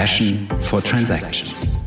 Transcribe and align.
Passion 0.00 0.48
for 0.60 0.82
Transactions. 0.82 1.78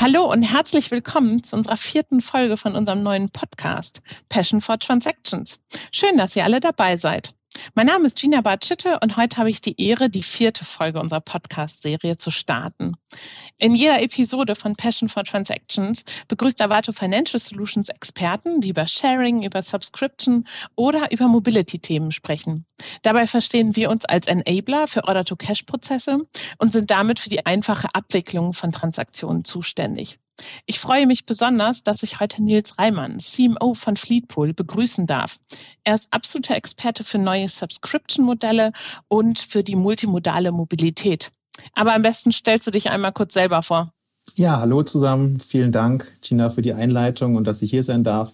Hallo 0.00 0.24
und 0.32 0.42
herzlich 0.42 0.90
willkommen 0.90 1.42
zu 1.42 1.54
unserer 1.54 1.76
vierten 1.76 2.22
Folge 2.22 2.56
von 2.56 2.74
unserem 2.74 3.02
neuen 3.02 3.28
Podcast 3.28 4.00
Passion 4.30 4.62
for 4.62 4.78
Transactions. 4.78 5.60
Schön, 5.92 6.16
dass 6.16 6.34
ihr 6.34 6.44
alle 6.44 6.60
dabei 6.60 6.96
seid. 6.96 7.34
Mein 7.74 7.86
Name 7.86 8.06
ist 8.06 8.20
Gina 8.20 8.40
Bartschitte 8.40 8.98
und 9.00 9.16
heute 9.16 9.36
habe 9.36 9.48
ich 9.48 9.60
die 9.60 9.80
Ehre, 9.80 10.10
die 10.10 10.22
vierte 10.22 10.64
Folge 10.64 11.00
unserer 11.00 11.20
Podcast-Serie 11.20 12.16
zu 12.16 12.30
starten. 12.30 12.96
In 13.58 13.74
jeder 13.74 14.02
Episode 14.02 14.54
von 14.54 14.74
Passion 14.74 15.08
for 15.08 15.24
Transactions 15.24 16.04
begrüßt 16.28 16.60
Avato 16.60 16.92
Financial 16.92 17.38
Solutions 17.38 17.88
Experten, 17.88 18.60
die 18.60 18.70
über 18.70 18.86
Sharing, 18.86 19.42
über 19.42 19.62
Subscription 19.62 20.48
oder 20.74 21.12
über 21.12 21.28
Mobility-Themen 21.28 22.10
sprechen. 22.10 22.66
Dabei 23.02 23.26
verstehen 23.26 23.76
wir 23.76 23.90
uns 23.90 24.04
als 24.04 24.26
Enabler 24.26 24.86
für 24.86 25.04
Order-to-Cash-Prozesse 25.04 26.26
und 26.58 26.72
sind 26.72 26.90
damit 26.90 27.20
für 27.20 27.30
die 27.30 27.46
einfache 27.46 27.88
Abwicklung 27.94 28.52
von 28.52 28.72
Transaktionen 28.72 29.44
zuständig. 29.44 30.18
Ich 30.66 30.78
freue 30.80 31.06
mich 31.06 31.26
besonders, 31.26 31.82
dass 31.82 32.02
ich 32.02 32.20
heute 32.20 32.42
Nils 32.42 32.78
Reimann, 32.78 33.18
CMO 33.18 33.74
von 33.74 33.96
Fleetpool, 33.96 34.54
begrüßen 34.54 35.06
darf. 35.06 35.38
Er 35.84 35.94
ist 35.94 36.12
absoluter 36.12 36.56
Experte 36.56 37.04
für 37.04 37.18
neue 37.18 37.48
Subscription-Modelle 37.48 38.72
und 39.08 39.38
für 39.38 39.62
die 39.62 39.76
multimodale 39.76 40.52
Mobilität. 40.52 41.32
Aber 41.74 41.94
am 41.94 42.02
besten 42.02 42.32
stellst 42.32 42.66
du 42.66 42.70
dich 42.70 42.90
einmal 42.90 43.12
kurz 43.12 43.34
selber 43.34 43.62
vor. 43.62 43.92
Ja, 44.36 44.60
hallo 44.60 44.82
zusammen. 44.82 45.40
Vielen 45.40 45.72
Dank, 45.72 46.10
Gina, 46.22 46.50
für 46.50 46.62
die 46.62 46.72
Einleitung 46.72 47.36
und 47.36 47.44
dass 47.44 47.60
ich 47.62 47.70
hier 47.70 47.82
sein 47.82 48.04
darf. 48.04 48.32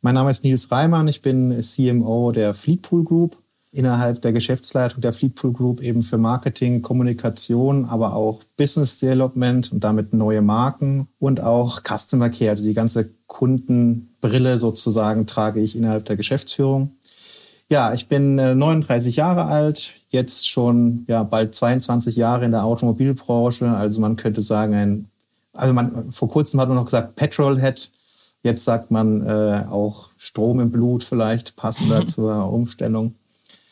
Mein 0.00 0.14
Name 0.14 0.30
ist 0.30 0.44
Nils 0.44 0.70
Reimann. 0.70 1.08
Ich 1.08 1.22
bin 1.22 1.62
CMO 1.62 2.32
der 2.32 2.54
Fleetpool 2.54 3.04
Group 3.04 3.36
innerhalb 3.76 4.22
der 4.22 4.32
Geschäftsleitung 4.32 5.02
der 5.02 5.12
Fleetpool 5.12 5.52
Group 5.52 5.82
eben 5.82 6.02
für 6.02 6.18
Marketing, 6.18 6.82
Kommunikation, 6.82 7.84
aber 7.84 8.14
auch 8.14 8.40
Business 8.56 8.98
Development 8.98 9.70
und 9.70 9.84
damit 9.84 10.14
neue 10.14 10.40
Marken 10.40 11.08
und 11.18 11.40
auch 11.40 11.82
Customer 11.82 12.30
Care, 12.30 12.50
also 12.50 12.64
die 12.64 12.74
ganze 12.74 13.10
Kundenbrille 13.26 14.58
sozusagen 14.58 15.26
trage 15.26 15.60
ich 15.60 15.76
innerhalb 15.76 16.06
der 16.06 16.16
Geschäftsführung. 16.16 16.92
Ja, 17.68 17.92
ich 17.92 18.08
bin 18.08 18.36
39 18.36 19.16
äh, 19.16 19.20
Jahre 19.20 19.44
alt, 19.44 19.92
jetzt 20.08 20.48
schon 20.48 21.04
ja 21.08 21.22
bald 21.22 21.54
22 21.54 22.16
Jahre 22.16 22.44
in 22.44 22.52
der 22.52 22.64
Automobilbranche, 22.64 23.68
also 23.68 24.00
man 24.00 24.16
könnte 24.16 24.40
sagen 24.40 24.74
ein 24.74 25.08
also 25.52 25.72
man 25.72 26.10
vor 26.12 26.28
kurzem 26.28 26.60
hat 26.60 26.68
man 26.68 26.76
noch 26.76 26.84
gesagt 26.84 27.16
Petrolhead, 27.16 27.90
jetzt 28.42 28.64
sagt 28.64 28.90
man 28.90 29.26
äh, 29.26 29.64
auch 29.70 30.08
Strom 30.18 30.60
im 30.60 30.70
Blut 30.70 31.02
vielleicht 31.02 31.56
passender 31.56 32.06
zur 32.06 32.52
Umstellung 32.52 33.14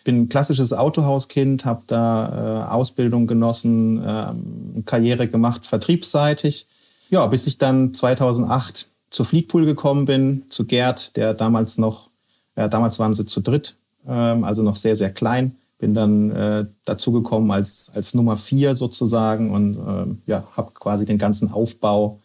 bin 0.04 0.22
ein 0.22 0.28
klassisches 0.28 0.72
Autohauskind, 0.72 1.64
habe 1.64 1.82
da 1.86 2.66
äh, 2.68 2.70
Ausbildung 2.70 3.26
genossen, 3.26 4.04
äh, 4.04 4.82
Karriere 4.84 5.26
gemacht, 5.26 5.66
vertriebsseitig. 5.66 6.68
Ja, 7.10 7.26
bis 7.26 7.46
ich 7.46 7.58
dann 7.58 7.94
2008 7.94 8.88
zu 9.10 9.24
Fleetpool 9.24 9.64
gekommen 9.64 10.04
bin, 10.04 10.44
zu 10.48 10.66
Gerd, 10.66 11.16
der 11.16 11.34
damals 11.34 11.78
noch, 11.78 12.10
ja, 12.56 12.68
damals 12.68 12.98
waren 12.98 13.14
sie 13.14 13.26
zu 13.26 13.40
dritt, 13.40 13.76
ähm, 14.06 14.44
also 14.44 14.62
noch 14.62 14.76
sehr, 14.76 14.96
sehr 14.96 15.10
klein. 15.10 15.56
Bin 15.78 15.94
dann 15.94 16.30
äh, 16.30 16.66
dazugekommen 16.84 17.50
als, 17.50 17.90
als 17.94 18.14
Nummer 18.14 18.36
vier 18.36 18.74
sozusagen 18.74 19.50
und 19.50 19.76
äh, 19.76 20.30
ja, 20.30 20.44
habe 20.56 20.70
quasi 20.74 21.06
den 21.06 21.18
ganzen 21.18 21.52
Aufbau 21.52 22.20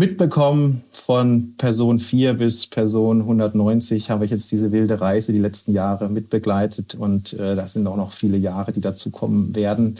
mitbekommen. 0.00 0.82
Von 0.92 1.54
Person 1.58 2.00
4 2.00 2.34
bis 2.34 2.66
Person 2.66 3.20
190 3.20 4.10
habe 4.10 4.24
ich 4.24 4.30
jetzt 4.30 4.50
diese 4.50 4.72
wilde 4.72 5.00
Reise 5.00 5.32
die 5.32 5.38
letzten 5.38 5.72
Jahre 5.72 6.08
mitbegleitet 6.08 6.94
und 6.94 7.34
äh, 7.34 7.54
das 7.54 7.74
sind 7.74 7.86
auch 7.86 7.96
noch 7.96 8.10
viele 8.10 8.38
Jahre, 8.38 8.72
die 8.72 8.80
dazu 8.80 9.10
kommen 9.10 9.54
werden. 9.54 9.98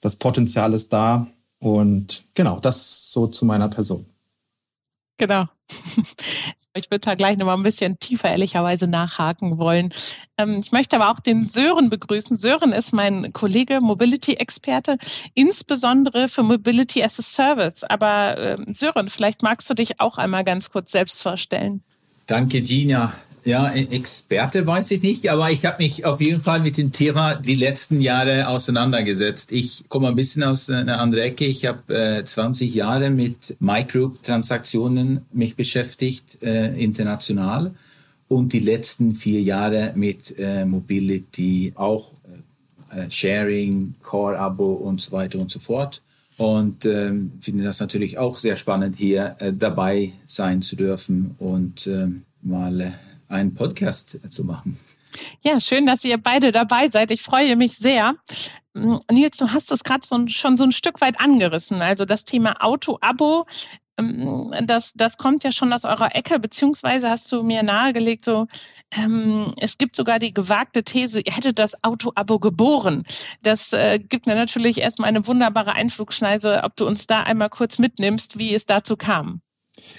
Das 0.00 0.16
Potenzial 0.16 0.72
ist 0.72 0.92
da 0.92 1.26
und 1.58 2.24
genau, 2.34 2.60
das 2.60 3.12
so 3.12 3.26
zu 3.26 3.44
meiner 3.44 3.68
Person. 3.68 4.06
Genau. 5.18 5.44
Ich 6.74 6.90
würde 6.90 7.00
da 7.00 7.14
gleich 7.14 7.36
nochmal 7.36 7.56
ein 7.58 7.62
bisschen 7.62 7.98
tiefer 7.98 8.30
ehrlicherweise 8.30 8.86
nachhaken 8.86 9.58
wollen. 9.58 9.92
Ähm, 10.38 10.60
ich 10.60 10.72
möchte 10.72 10.96
aber 10.96 11.10
auch 11.10 11.20
den 11.20 11.46
Sören 11.46 11.90
begrüßen. 11.90 12.38
Sören 12.38 12.72
ist 12.72 12.92
mein 12.92 13.34
Kollege, 13.34 13.82
Mobility-Experte, 13.82 14.96
insbesondere 15.34 16.28
für 16.28 16.42
Mobility 16.42 17.02
as 17.02 17.18
a 17.18 17.22
Service. 17.22 17.84
Aber 17.84 18.38
ähm, 18.38 18.64
Sören, 18.72 19.10
vielleicht 19.10 19.42
magst 19.42 19.68
du 19.68 19.74
dich 19.74 20.00
auch 20.00 20.16
einmal 20.16 20.44
ganz 20.44 20.70
kurz 20.70 20.92
selbst 20.92 21.22
vorstellen. 21.22 21.82
Danke, 22.26 22.62
Gina. 22.62 23.12
Ja, 23.44 23.72
Experte 23.72 24.64
weiß 24.64 24.92
ich 24.92 25.02
nicht, 25.02 25.28
aber 25.28 25.50
ich 25.50 25.64
habe 25.64 25.82
mich 25.82 26.04
auf 26.04 26.20
jeden 26.20 26.42
Fall 26.42 26.60
mit 26.60 26.76
dem 26.76 26.92
Thema 26.92 27.34
die 27.34 27.56
letzten 27.56 28.00
Jahre 28.00 28.46
auseinandergesetzt. 28.46 29.50
Ich 29.50 29.84
komme 29.88 30.08
ein 30.08 30.14
bisschen 30.14 30.44
aus 30.44 30.70
einer 30.70 31.00
anderen 31.00 31.24
Ecke. 31.24 31.44
Ich 31.46 31.66
habe 31.66 31.92
äh, 31.92 32.24
20 32.24 32.72
Jahre 32.72 33.10
mit 33.10 33.56
Microtransaktionen 33.58 35.22
mich 35.32 35.56
beschäftigt, 35.56 36.40
äh, 36.42 36.68
international. 36.80 37.74
Und 38.28 38.52
die 38.52 38.60
letzten 38.60 39.16
vier 39.16 39.42
Jahre 39.42 39.92
mit 39.96 40.38
äh, 40.38 40.64
Mobility, 40.64 41.72
auch 41.74 42.12
äh, 42.92 43.00
äh, 43.00 43.10
Sharing, 43.10 43.94
Core-Abo 44.02 44.72
und 44.72 45.00
so 45.00 45.10
weiter 45.10 45.40
und 45.40 45.50
so 45.50 45.58
fort. 45.58 46.00
Und 46.36 46.84
ähm, 46.86 47.32
finde 47.40 47.64
das 47.64 47.80
natürlich 47.80 48.18
auch 48.18 48.36
sehr 48.36 48.56
spannend, 48.56 48.94
hier 48.96 49.34
äh, 49.40 49.52
dabei 49.52 50.12
sein 50.26 50.62
zu 50.62 50.76
dürfen 50.76 51.34
und 51.38 51.88
ähm, 51.88 52.22
mal 52.40 52.94
einen 53.32 53.54
Podcast 53.54 54.18
zu 54.28 54.44
machen. 54.44 54.78
Ja, 55.42 55.60
schön, 55.60 55.86
dass 55.86 56.04
ihr 56.04 56.18
beide 56.18 56.52
dabei 56.52 56.88
seid. 56.88 57.10
Ich 57.10 57.22
freue 57.22 57.56
mich 57.56 57.76
sehr. 57.76 58.14
Mm, 58.74 58.96
Nils, 59.10 59.36
du 59.36 59.50
hast 59.50 59.70
es 59.72 59.84
gerade 59.84 60.06
so, 60.06 60.18
schon 60.28 60.56
so 60.56 60.64
ein 60.64 60.72
Stück 60.72 61.00
weit 61.00 61.20
angerissen. 61.20 61.82
Also 61.82 62.04
das 62.04 62.24
Thema 62.24 62.62
Auto-Abo, 62.62 63.46
mm, 64.00 64.52
das, 64.66 64.92
das 64.94 65.18
kommt 65.18 65.44
ja 65.44 65.52
schon 65.52 65.72
aus 65.72 65.84
eurer 65.84 66.14
Ecke, 66.14 66.38
beziehungsweise 66.38 67.10
hast 67.10 67.30
du 67.30 67.42
mir 67.42 67.62
nahegelegt, 67.62 68.24
so 68.24 68.46
ähm, 68.90 69.52
es 69.58 69.76
gibt 69.76 69.96
sogar 69.96 70.18
die 70.18 70.32
gewagte 70.32 70.82
These, 70.82 71.20
ihr 71.20 71.32
hättet 71.32 71.58
das 71.58 71.82
Auto-Abo 71.84 72.38
geboren. 72.38 73.04
Das 73.42 73.72
äh, 73.72 73.98
gibt 73.98 74.26
mir 74.26 74.34
natürlich 74.34 74.80
erstmal 74.80 75.08
eine 75.08 75.26
wunderbare 75.26 75.74
Einflugschneise, 75.74 76.62
ob 76.64 76.76
du 76.76 76.86
uns 76.86 77.06
da 77.06 77.20
einmal 77.20 77.50
kurz 77.50 77.78
mitnimmst, 77.78 78.38
wie 78.38 78.54
es 78.54 78.64
dazu 78.64 78.96
kam. 78.96 79.42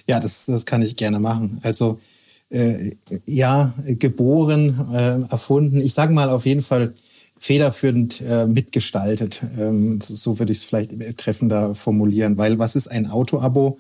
Ja, 0.07 0.19
das, 0.19 0.45
das 0.45 0.65
kann 0.65 0.81
ich 0.81 0.95
gerne 0.95 1.19
machen. 1.19 1.59
Also 1.63 1.99
äh, 2.53 2.91
ja, 3.25 3.73
geboren, 3.85 4.87
äh, 4.93 5.31
erfunden. 5.31 5.81
Ich 5.81 5.93
sage 5.93 6.13
mal 6.13 6.29
auf 6.29 6.45
jeden 6.45 6.61
Fall 6.61 6.93
federführend 7.39 8.21
äh, 8.21 8.45
mitgestaltet. 8.45 9.41
Ähm, 9.59 9.99
so, 9.99 10.15
so 10.15 10.39
würde 10.39 10.51
ich 10.51 10.59
es 10.59 10.63
vielleicht 10.63 10.91
treffender 11.17 11.75
formulieren. 11.75 12.37
Weil 12.37 12.59
was 12.59 12.75
ist 12.75 12.87
ein 12.87 13.09
Autoabo? 13.09 13.79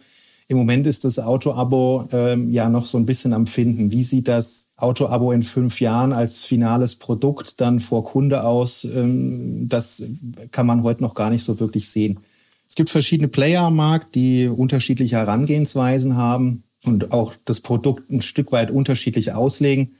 Im 0.49 0.57
Moment 0.57 0.85
ist 0.87 1.05
das 1.05 1.19
Autoabo 1.19 2.07
ähm, 2.11 2.49
ja 2.49 2.67
noch 2.67 2.85
so 2.85 2.97
ein 2.97 3.05
bisschen 3.05 3.31
am 3.31 3.47
Finden. 3.47 3.91
Wie 3.91 4.03
sieht 4.03 4.27
das 4.27 4.67
Autoabo 4.75 5.31
in 5.31 5.43
fünf 5.43 5.79
Jahren 5.79 6.11
als 6.11 6.43
finales 6.43 6.97
Produkt 6.97 7.61
dann 7.61 7.79
vor 7.79 8.03
Kunde 8.03 8.43
aus? 8.43 8.83
Ähm, 8.83 9.69
das 9.69 10.03
kann 10.51 10.65
man 10.65 10.83
heute 10.83 11.01
noch 11.01 11.13
gar 11.13 11.29
nicht 11.29 11.43
so 11.43 11.59
wirklich 11.59 11.89
sehen. 11.89 12.19
Es 12.67 12.75
gibt 12.75 12.89
verschiedene 12.89 13.27
Player 13.27 13.61
am 13.61 13.75
Markt, 13.75 14.15
die 14.15 14.47
unterschiedliche 14.47 15.15
Herangehensweisen 15.17 16.17
haben 16.17 16.63
und 16.85 17.11
auch 17.11 17.33
das 17.45 17.61
Produkt 17.61 18.11
ein 18.11 18.21
Stück 18.21 18.51
weit 18.51 18.71
unterschiedlich 18.71 19.33
auslegen. 19.33 19.95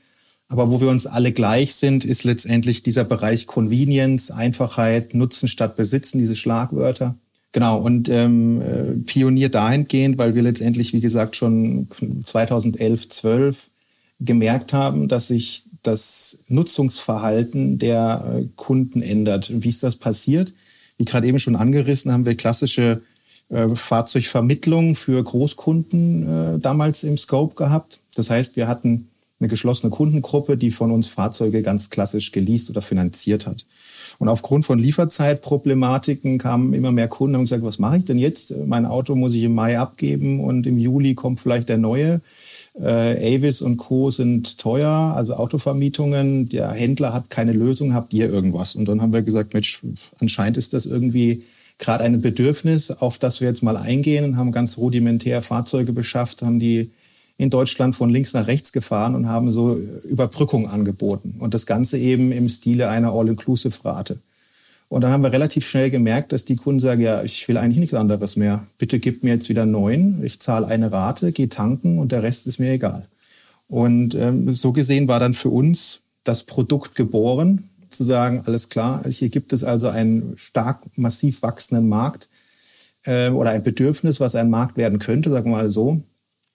Aber 0.48 0.70
wo 0.70 0.80
wir 0.80 0.88
uns 0.88 1.06
alle 1.06 1.32
gleich 1.32 1.74
sind, 1.74 2.04
ist 2.04 2.24
letztendlich 2.24 2.82
dieser 2.82 3.04
Bereich 3.04 3.46
Convenience, 3.46 4.30
Einfachheit, 4.30 5.14
Nutzen 5.14 5.48
statt 5.48 5.76
Besitzen, 5.76 6.18
diese 6.18 6.34
Schlagwörter. 6.34 7.16
Genau, 7.52 7.80
und 7.80 8.08
ähm, 8.08 8.60
äh, 8.60 8.92
Pionier 9.06 9.48
dahingehend, 9.48 10.18
weil 10.18 10.34
wir 10.34 10.42
letztendlich, 10.42 10.92
wie 10.92 11.00
gesagt, 11.00 11.36
schon 11.36 11.88
2011, 12.24 13.08
12 13.08 13.68
gemerkt 14.20 14.72
haben, 14.72 15.08
dass 15.08 15.28
sich 15.28 15.64
das 15.82 16.38
Nutzungsverhalten 16.48 17.78
der 17.78 18.24
äh, 18.26 18.44
Kunden 18.56 19.02
ändert. 19.02 19.50
Wie 19.54 19.68
ist 19.68 19.82
das 19.82 19.96
passiert? 19.96 20.52
Wie 20.98 21.04
gerade 21.04 21.26
eben 21.26 21.38
schon 21.38 21.56
angerissen, 21.56 22.12
haben 22.12 22.26
wir 22.26 22.36
klassische 22.36 23.02
Fahrzeugvermittlung 23.50 24.94
für 24.94 25.22
Großkunden 25.22 26.56
äh, 26.56 26.58
damals 26.58 27.04
im 27.04 27.18
Scope 27.18 27.54
gehabt. 27.54 28.00
Das 28.16 28.30
heißt, 28.30 28.56
wir 28.56 28.68
hatten 28.68 29.08
eine 29.40 29.48
geschlossene 29.48 29.90
Kundengruppe, 29.90 30.56
die 30.56 30.70
von 30.70 30.90
uns 30.90 31.08
Fahrzeuge 31.08 31.62
ganz 31.62 31.90
klassisch 31.90 32.32
geleast 32.32 32.70
oder 32.70 32.82
finanziert 32.82 33.46
hat. 33.46 33.64
Und 34.18 34.28
aufgrund 34.28 34.64
von 34.64 34.78
Lieferzeitproblematiken 34.78 36.38
kamen 36.38 36.72
immer 36.72 36.92
mehr 36.92 37.08
Kunden 37.08 37.34
und 37.34 37.38
haben 37.38 37.44
gesagt, 37.44 37.64
was 37.64 37.78
mache 37.78 37.98
ich 37.98 38.04
denn 38.04 38.18
jetzt? 38.18 38.54
Mein 38.66 38.86
Auto 38.86 39.16
muss 39.16 39.34
ich 39.34 39.42
im 39.42 39.54
Mai 39.54 39.78
abgeben 39.78 40.40
und 40.40 40.66
im 40.66 40.78
Juli 40.78 41.14
kommt 41.14 41.40
vielleicht 41.40 41.68
der 41.68 41.78
neue. 41.78 42.20
Äh, 42.80 43.36
Avis 43.36 43.60
und 43.60 43.76
Co. 43.76 44.10
sind 44.10 44.58
teuer, 44.58 45.14
also 45.16 45.34
Autovermietungen. 45.34 46.48
Der 46.48 46.70
Händler 46.70 47.12
hat 47.12 47.28
keine 47.28 47.52
Lösung, 47.52 47.94
habt 47.94 48.12
ihr 48.12 48.30
irgendwas? 48.30 48.76
Und 48.76 48.86
dann 48.86 49.02
haben 49.02 49.12
wir 49.12 49.22
gesagt, 49.22 49.52
Mensch, 49.52 49.80
anscheinend 50.20 50.56
ist 50.56 50.74
das 50.74 50.86
irgendwie 50.86 51.42
gerade 51.78 52.04
ein 52.04 52.20
Bedürfnis, 52.20 52.90
auf 52.90 53.18
das 53.18 53.40
wir 53.40 53.48
jetzt 53.48 53.62
mal 53.62 53.76
eingehen 53.76 54.24
und 54.24 54.36
haben 54.36 54.52
ganz 54.52 54.78
rudimentär 54.78 55.42
Fahrzeuge 55.42 55.92
beschafft, 55.92 56.42
haben 56.42 56.58
die 56.58 56.90
in 57.36 57.50
Deutschland 57.50 57.96
von 57.96 58.10
links 58.10 58.32
nach 58.32 58.46
rechts 58.46 58.72
gefahren 58.72 59.14
und 59.14 59.28
haben 59.28 59.50
so 59.50 59.76
Überbrückung 60.04 60.68
angeboten. 60.68 61.34
Und 61.38 61.52
das 61.52 61.66
Ganze 61.66 61.98
eben 61.98 62.30
im 62.30 62.48
Stile 62.48 62.88
einer 62.88 63.12
All-Inclusive-Rate. 63.12 64.18
Und 64.88 65.00
dann 65.00 65.10
haben 65.10 65.22
wir 65.22 65.32
relativ 65.32 65.68
schnell 65.68 65.90
gemerkt, 65.90 66.30
dass 66.30 66.44
die 66.44 66.54
Kunden 66.56 66.78
sagen, 66.78 67.00
ja, 67.00 67.22
ich 67.24 67.48
will 67.48 67.56
eigentlich 67.56 67.78
nichts 67.78 67.94
anderes 67.94 68.36
mehr. 68.36 68.64
Bitte 68.78 69.00
gib 69.00 69.24
mir 69.24 69.34
jetzt 69.34 69.48
wieder 69.48 69.66
neuen. 69.66 70.24
Ich 70.24 70.38
zahle 70.40 70.68
eine 70.68 70.92
Rate, 70.92 71.32
gehe 71.32 71.48
tanken 71.48 71.98
und 71.98 72.12
der 72.12 72.22
Rest 72.22 72.46
ist 72.46 72.60
mir 72.60 72.72
egal. 72.72 73.08
Und 73.66 74.14
ähm, 74.14 74.52
so 74.52 74.72
gesehen 74.72 75.08
war 75.08 75.18
dann 75.18 75.34
für 75.34 75.48
uns 75.48 76.00
das 76.22 76.44
Produkt 76.44 76.94
geboren, 76.94 77.70
zu 77.94 78.04
sagen, 78.04 78.42
alles 78.46 78.68
klar, 78.68 79.04
hier 79.08 79.28
gibt 79.28 79.52
es 79.52 79.64
also 79.64 79.88
einen 79.88 80.34
stark 80.36 80.80
massiv 80.96 81.42
wachsenden 81.42 81.88
Markt 81.88 82.28
äh, 83.04 83.30
oder 83.30 83.50
ein 83.50 83.62
Bedürfnis, 83.62 84.20
was 84.20 84.34
ein 84.34 84.50
Markt 84.50 84.76
werden 84.76 84.98
könnte, 84.98 85.30
sagen 85.30 85.50
wir 85.50 85.56
mal 85.56 85.70
so. 85.70 86.02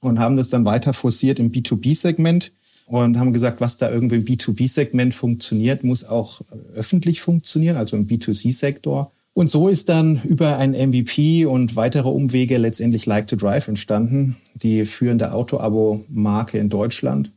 Und 0.02 0.20
haben 0.20 0.38
das 0.38 0.50
dann 0.50 0.64
weiter 0.64 0.94
forciert 0.94 1.40
im 1.40 1.52
B2B-Segment 1.52 2.52
und 2.86 3.20
haben 3.20 3.34
gesagt, 3.34 3.62
was 3.62 3.78
da 3.78 3.92
irgendwie 3.92 4.16
im 4.16 4.26
B2B-Segment 4.26 5.14
funktioniert, 5.14 5.84
muss 5.84 6.06
auch 6.06 6.42
öffentlich 6.74 7.22
funktionieren, 7.22 7.78
also 7.78 7.98
im 7.98 8.08
B2C-Sektor. 8.08 9.12
Und 9.34 9.50
so 9.50 9.68
ist 9.68 9.90
dann 9.90 10.22
über 10.24 10.58
ein 10.58 10.72
MVP 10.72 11.46
und 11.46 11.76
weitere 11.76 12.10
Umwege 12.10 12.58
letztendlich 12.58 13.06
Like 13.06 13.28
to 13.28 13.36
Drive 13.36 13.68
entstanden, 13.68 14.38
die 14.56 14.86
führende 14.86 15.34
Auto-Abo-Marke 15.34 16.58
in 16.58 16.70
Deutschland. 16.70 17.32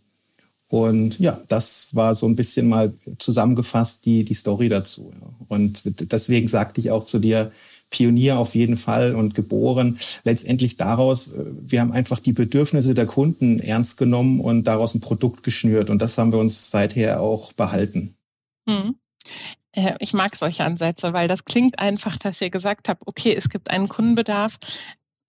Und 0.73 1.19
ja, 1.19 1.39
das 1.49 1.89
war 1.93 2.15
so 2.15 2.27
ein 2.27 2.35
bisschen 2.35 2.67
mal 2.67 2.95
zusammengefasst 3.19 4.07
die, 4.07 4.25
die 4.25 4.33
Story 4.33 4.71
dazu. 4.71 5.13
Und 5.49 5.83
deswegen 5.85 6.49
sagte 6.49 6.81
ich 6.81 6.91
auch 6.91 7.05
zu 7.05 7.19
dir, 7.19 7.53
Pionier 7.91 8.39
auf 8.39 8.55
jeden 8.55 8.79
Fall 8.79 9.15
und 9.15 9.35
geboren. 9.35 9.99
Letztendlich 10.25 10.79
daraus, 10.79 11.29
äh, 11.29 11.45
wir 11.61 11.83
haben 11.83 11.93
einfach 11.93 12.21
die 12.21 12.33
Bedürfnisse 12.33 12.95
der 12.95 13.05
Kunden 13.05 13.61
ernst 13.61 13.99
genommen 13.99 14.41
und 14.41 14.65
daraus 14.65 14.95
ein 14.95 15.01
Produkt 15.01 15.43
geschnürt. 15.43 15.91
Und 15.91 16.01
das 16.01 16.17
haben 16.17 16.33
wir 16.33 16.39
uns 16.39 16.71
seither 16.71 17.21
auch 17.21 17.53
behalten. 17.53 18.15
Hm. 18.67 18.95
Ich 19.99 20.15
mag 20.15 20.35
solche 20.37 20.65
Ansätze, 20.65 21.13
weil 21.13 21.29
das 21.29 21.45
klingt 21.45 21.79
einfach, 21.81 22.17
dass 22.17 22.41
ihr 22.41 22.49
gesagt 22.49 22.89
habt, 22.89 23.03
okay, 23.07 23.35
es 23.37 23.51
gibt 23.51 23.71
einen 23.71 23.91
Kundenbedarf, 23.91 24.59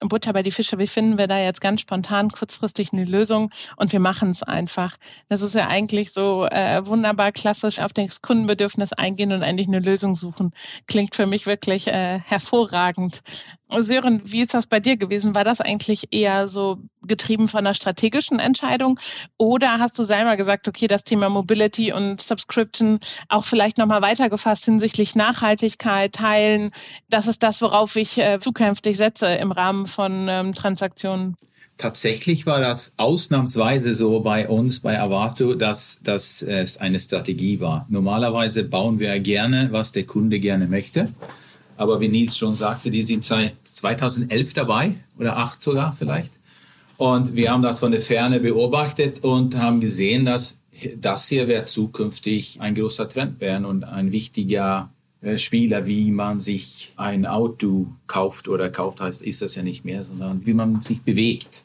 Butter 0.07 0.33
bei 0.33 0.43
die 0.43 0.51
Fische, 0.51 0.79
wie 0.79 0.87
finden 0.87 1.17
wir 1.17 1.27
da 1.27 1.39
jetzt 1.39 1.61
ganz 1.61 1.81
spontan 1.81 2.29
kurzfristig 2.29 2.93
eine 2.93 3.05
Lösung 3.05 3.51
und 3.77 3.91
wir 3.91 3.99
machen 3.99 4.29
es 4.29 4.43
einfach. 4.43 4.97
Das 5.29 5.41
ist 5.41 5.55
ja 5.55 5.67
eigentlich 5.67 6.11
so 6.11 6.45
äh, 6.45 6.85
wunderbar 6.85 7.31
klassisch 7.31 7.79
auf 7.79 7.93
das 7.93 8.21
Kundenbedürfnis 8.21 8.93
eingehen 8.93 9.31
und 9.31 9.43
eigentlich 9.43 9.67
eine 9.67 9.79
Lösung 9.79 10.15
suchen. 10.15 10.51
Klingt 10.87 11.15
für 11.15 11.25
mich 11.25 11.45
wirklich 11.45 11.87
äh, 11.87 12.19
hervorragend. 12.19 13.21
Sören, 13.81 14.21
wie 14.25 14.41
ist 14.41 14.53
das 14.53 14.67
bei 14.67 14.79
dir 14.79 14.97
gewesen? 14.97 15.35
War 15.35 15.43
das 15.43 15.61
eigentlich 15.61 16.09
eher 16.11 16.47
so 16.47 16.77
getrieben 17.01 17.47
von 17.47 17.59
einer 17.59 17.73
strategischen 17.73 18.39
Entscheidung 18.39 18.99
oder 19.37 19.79
hast 19.79 19.97
du 19.97 20.03
selber 20.03 20.37
gesagt, 20.37 20.67
okay, 20.67 20.87
das 20.87 21.03
Thema 21.03 21.29
Mobility 21.29 21.91
und 21.91 22.21
Subscription 22.21 22.99
auch 23.29 23.43
vielleicht 23.43 23.77
nochmal 23.77 24.01
weitergefasst 24.01 24.65
hinsichtlich 24.65 25.15
Nachhaltigkeit, 25.15 26.13
Teilen, 26.13 26.71
das 27.09 27.27
ist 27.27 27.43
das, 27.43 27.61
worauf 27.61 27.95
ich 27.95 28.17
äh, 28.17 28.39
zukünftig 28.39 28.97
setze 28.97 29.27
im 29.27 29.51
Rahmen 29.51 29.85
von 29.85 30.27
ähm, 30.29 30.53
Transaktionen? 30.53 31.35
Tatsächlich 31.77 32.45
war 32.45 32.59
das 32.59 32.93
ausnahmsweise 32.97 33.95
so 33.95 34.19
bei 34.19 34.47
uns, 34.47 34.79
bei 34.79 34.99
Avato, 34.99 35.55
dass, 35.55 36.01
dass 36.03 36.41
es 36.43 36.77
eine 36.77 36.99
Strategie 36.99 37.59
war. 37.59 37.87
Normalerweise 37.89 38.63
bauen 38.63 38.99
wir 38.99 39.19
gerne, 39.19 39.69
was 39.71 39.91
der 39.91 40.05
Kunde 40.05 40.39
gerne 40.39 40.67
möchte. 40.67 41.09
Aber 41.83 41.99
wie 41.99 42.07
Nils 42.07 42.37
schon 42.37 42.55
sagte, 42.55 42.89
die 42.89 43.03
sind 43.03 43.25
seit 43.25 43.55
2011 43.65 44.53
dabei 44.53 44.95
oder 45.19 45.35
8 45.35 45.61
sogar 45.61 45.93
vielleicht. 45.99 46.31
Und 46.95 47.35
wir 47.35 47.51
haben 47.51 47.61
das 47.61 47.79
von 47.79 47.91
der 47.91 47.99
Ferne 47.99 48.39
beobachtet 48.39 49.21
und 49.21 49.57
haben 49.57 49.81
gesehen, 49.81 50.23
dass 50.23 50.61
das 50.95 51.27
hier 51.27 51.49
wird 51.49 51.67
zukünftig 51.67 52.61
ein 52.61 52.73
großer 52.73 53.09
Trend 53.09 53.41
werden 53.41 53.65
und 53.65 53.83
ein 53.83 54.13
wichtiger 54.13 54.89
äh, 55.21 55.37
Spieler, 55.37 55.85
wie 55.85 56.09
man 56.11 56.39
sich 56.39 56.93
ein 56.95 57.25
Auto 57.25 57.87
kauft 58.07 58.47
oder 58.47 58.69
kauft 58.69 59.01
heißt, 59.01 59.21
ist 59.21 59.41
das 59.41 59.55
ja 59.55 59.63
nicht 59.63 59.83
mehr, 59.83 60.05
sondern 60.05 60.45
wie 60.45 60.53
man 60.53 60.81
sich 60.81 61.01
bewegt. 61.01 61.63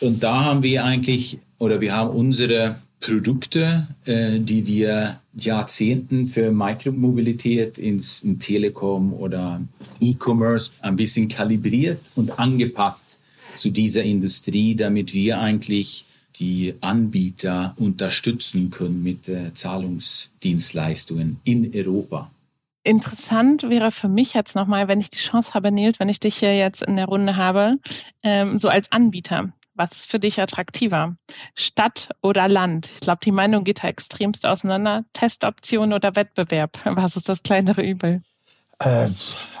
Und 0.00 0.22
da 0.22 0.44
haben 0.44 0.62
wir 0.62 0.84
eigentlich, 0.84 1.38
oder 1.58 1.82
wir 1.82 1.94
haben 1.94 2.16
unsere 2.16 2.76
Produkte, 3.04 3.86
äh, 4.06 4.38
die 4.38 4.66
wir 4.66 5.20
Jahrzehnten 5.34 6.26
für 6.26 6.50
Mikromobilität 6.52 7.76
in, 7.76 8.02
in 8.22 8.38
Telekom 8.38 9.12
oder 9.12 9.60
E-Commerce 10.00 10.72
ein 10.80 10.96
bisschen 10.96 11.28
kalibriert 11.28 12.00
und 12.14 12.38
angepasst 12.38 13.18
zu 13.56 13.70
dieser 13.70 14.02
Industrie, 14.04 14.74
damit 14.74 15.12
wir 15.12 15.38
eigentlich 15.38 16.06
die 16.36 16.74
Anbieter 16.80 17.74
unterstützen 17.76 18.70
können 18.70 19.02
mit 19.02 19.28
äh, 19.28 19.52
Zahlungsdienstleistungen 19.54 21.40
in 21.44 21.70
Europa. 21.74 22.30
Interessant 22.84 23.64
wäre 23.64 23.90
für 23.90 24.08
mich 24.08 24.34
jetzt 24.34 24.56
nochmal, 24.56 24.88
wenn 24.88 25.00
ich 25.00 25.10
die 25.10 25.18
Chance 25.18 25.54
habe, 25.54 25.70
Nils, 25.70 26.00
wenn 26.00 26.08
ich 26.08 26.20
dich 26.20 26.36
hier 26.36 26.54
jetzt 26.54 26.82
in 26.82 26.96
der 26.96 27.06
Runde 27.06 27.36
habe, 27.36 27.76
ähm, 28.22 28.58
so 28.58 28.68
als 28.68 28.90
Anbieter. 28.92 29.52
Was 29.74 29.92
ist 29.92 30.10
für 30.10 30.18
dich 30.18 30.40
attraktiver? 30.40 31.16
Stadt 31.56 32.10
oder 32.22 32.48
Land? 32.48 32.88
Ich 32.92 33.00
glaube, 33.00 33.20
die 33.24 33.32
Meinung 33.32 33.64
geht 33.64 33.82
da 33.82 33.88
extremst 33.88 34.46
auseinander. 34.46 35.04
Testoption 35.12 35.92
oder 35.92 36.14
Wettbewerb? 36.16 36.80
Was 36.84 37.16
ist 37.16 37.28
das 37.28 37.42
kleinere 37.42 37.82
Übel? 37.82 38.22
Äh, 38.78 39.08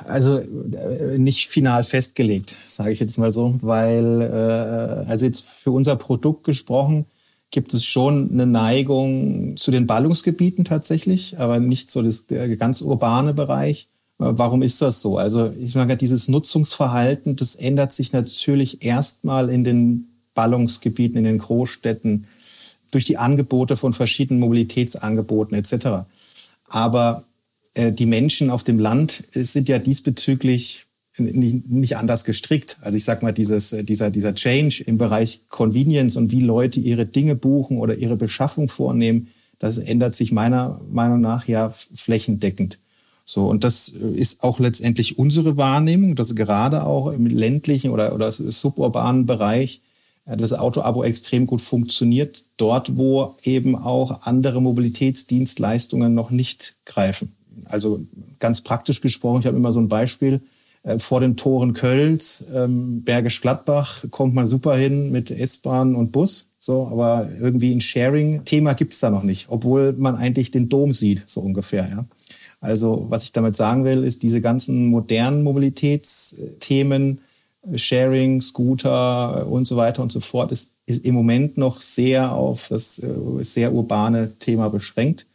also 0.06 0.38
äh, 0.38 1.18
nicht 1.18 1.48
final 1.48 1.84
festgelegt, 1.84 2.56
sage 2.66 2.90
ich 2.90 3.00
jetzt 3.00 3.18
mal 3.18 3.32
so, 3.32 3.58
weil 3.60 4.20
äh, 4.22 5.08
also 5.08 5.26
jetzt 5.26 5.44
für 5.44 5.70
unser 5.70 5.96
Produkt 5.96 6.44
gesprochen, 6.44 7.06
gibt 7.50 7.72
es 7.72 7.84
schon 7.84 8.30
eine 8.32 8.46
Neigung 8.46 9.56
zu 9.56 9.70
den 9.70 9.86
Ballungsgebieten 9.86 10.64
tatsächlich, 10.64 11.38
aber 11.38 11.60
nicht 11.60 11.90
so 11.90 12.02
das, 12.02 12.26
der 12.26 12.56
ganz 12.56 12.82
urbane 12.82 13.32
Bereich. 13.32 13.88
Äh, 14.18 14.24
warum 14.30 14.62
ist 14.62 14.80
das 14.82 15.00
so? 15.00 15.18
Also 15.18 15.52
ich 15.58 15.74
meine, 15.74 15.96
dieses 15.96 16.28
Nutzungsverhalten, 16.28 17.36
das 17.36 17.54
ändert 17.54 17.92
sich 17.92 18.12
natürlich 18.12 18.84
erstmal 18.84 19.48
in 19.50 19.64
den 19.64 20.08
Ballungsgebieten, 20.34 21.18
in 21.18 21.24
den 21.24 21.38
Großstädten 21.38 22.26
durch 22.90 23.04
die 23.04 23.16
Angebote 23.16 23.76
von 23.76 23.92
verschiedenen 23.92 24.40
Mobilitätsangeboten 24.40 25.56
etc. 25.56 26.06
Aber 26.68 27.24
äh, 27.74 27.92
die 27.92 28.06
Menschen 28.06 28.50
auf 28.50 28.64
dem 28.64 28.78
Land 28.78 29.24
sind 29.32 29.68
ja 29.68 29.78
diesbezüglich 29.78 30.86
nicht, 31.18 31.70
nicht 31.70 31.96
anders 31.96 32.24
gestrickt. 32.24 32.78
Also 32.80 32.96
ich 32.96 33.04
sag 33.04 33.22
mal, 33.22 33.32
dieses, 33.32 33.72
äh, 33.72 33.84
dieser, 33.84 34.10
dieser 34.10 34.34
Change 34.34 34.82
im 34.84 34.98
Bereich 34.98 35.42
Convenience 35.48 36.16
und 36.16 36.32
wie 36.32 36.40
Leute 36.40 36.80
ihre 36.80 37.06
Dinge 37.06 37.34
buchen 37.34 37.78
oder 37.78 37.96
ihre 37.96 38.16
Beschaffung 38.16 38.68
vornehmen, 38.68 39.28
das 39.58 39.78
ändert 39.78 40.14
sich 40.14 40.32
meiner 40.32 40.80
Meinung 40.90 41.20
nach 41.20 41.46
ja 41.46 41.70
flächendeckend. 41.70 42.78
So, 43.24 43.48
und 43.48 43.64
das 43.64 43.88
äh, 43.88 44.14
ist 44.14 44.42
auch 44.42 44.58
letztendlich 44.58 45.18
unsere 45.18 45.56
Wahrnehmung, 45.56 46.14
dass 46.14 46.34
gerade 46.34 46.84
auch 46.84 47.10
im 47.10 47.26
ländlichen 47.26 47.90
oder, 47.90 48.14
oder 48.14 48.30
suburbanen 48.32 49.26
Bereich 49.26 49.80
äh, 50.26 50.36
das 50.36 50.52
Auto-Abo 50.52 51.02
extrem 51.04 51.46
gut 51.46 51.60
funktioniert, 51.60 52.44
dort, 52.56 52.96
wo 52.96 53.34
eben 53.42 53.76
auch 53.76 54.22
andere 54.22 54.60
Mobilitätsdienstleistungen 54.60 56.14
noch 56.14 56.30
nicht 56.30 56.76
greifen. 56.84 57.32
Also 57.64 58.00
ganz 58.40 58.60
praktisch 58.60 59.00
gesprochen, 59.00 59.40
ich 59.40 59.46
habe 59.46 59.56
immer 59.56 59.72
so 59.72 59.80
ein 59.80 59.88
Beispiel, 59.88 60.42
äh, 60.82 60.98
vor 60.98 61.20
den 61.20 61.36
Toren 61.36 61.72
Kölns, 61.72 62.46
ähm, 62.54 63.02
Bergisch 63.02 63.40
Gladbach 63.40 64.04
kommt 64.10 64.34
man 64.34 64.46
super 64.46 64.76
hin 64.76 65.10
mit 65.10 65.30
S-Bahn 65.30 65.94
und 65.94 66.12
Bus. 66.12 66.48
So, 66.58 66.88
aber 66.90 67.28
irgendwie 67.40 67.74
ein 67.74 67.80
Sharing-Thema 67.80 68.72
gibt's 68.72 69.00
da 69.00 69.10
noch 69.10 69.22
nicht, 69.22 69.46
obwohl 69.50 69.92
man 69.92 70.16
eigentlich 70.16 70.50
den 70.50 70.70
Dom 70.70 70.94
sieht, 70.94 71.28
so 71.28 71.40
ungefähr. 71.40 71.88
Ja. 71.88 72.04
Also 72.64 73.06
was 73.10 73.24
ich 73.24 73.32
damit 73.32 73.56
sagen 73.56 73.84
will, 73.84 74.02
ist 74.04 74.22
diese 74.22 74.40
ganzen 74.40 74.86
modernen 74.86 75.42
Mobilitätsthemen, 75.42 77.20
Sharing, 77.76 78.40
Scooter 78.40 79.46
und 79.46 79.66
so 79.66 79.76
weiter 79.76 80.02
und 80.02 80.12
so 80.12 80.20
fort, 80.20 80.52
ist, 80.52 80.72
ist 80.86 81.04
im 81.04 81.14
Moment 81.14 81.56
noch 81.56 81.80
sehr 81.80 82.32
auf 82.32 82.68
das 82.68 82.98
äh, 82.98 83.08
sehr 83.42 83.72
urbane 83.72 84.32
Thema 84.38 84.68
beschränkt. 84.68 85.26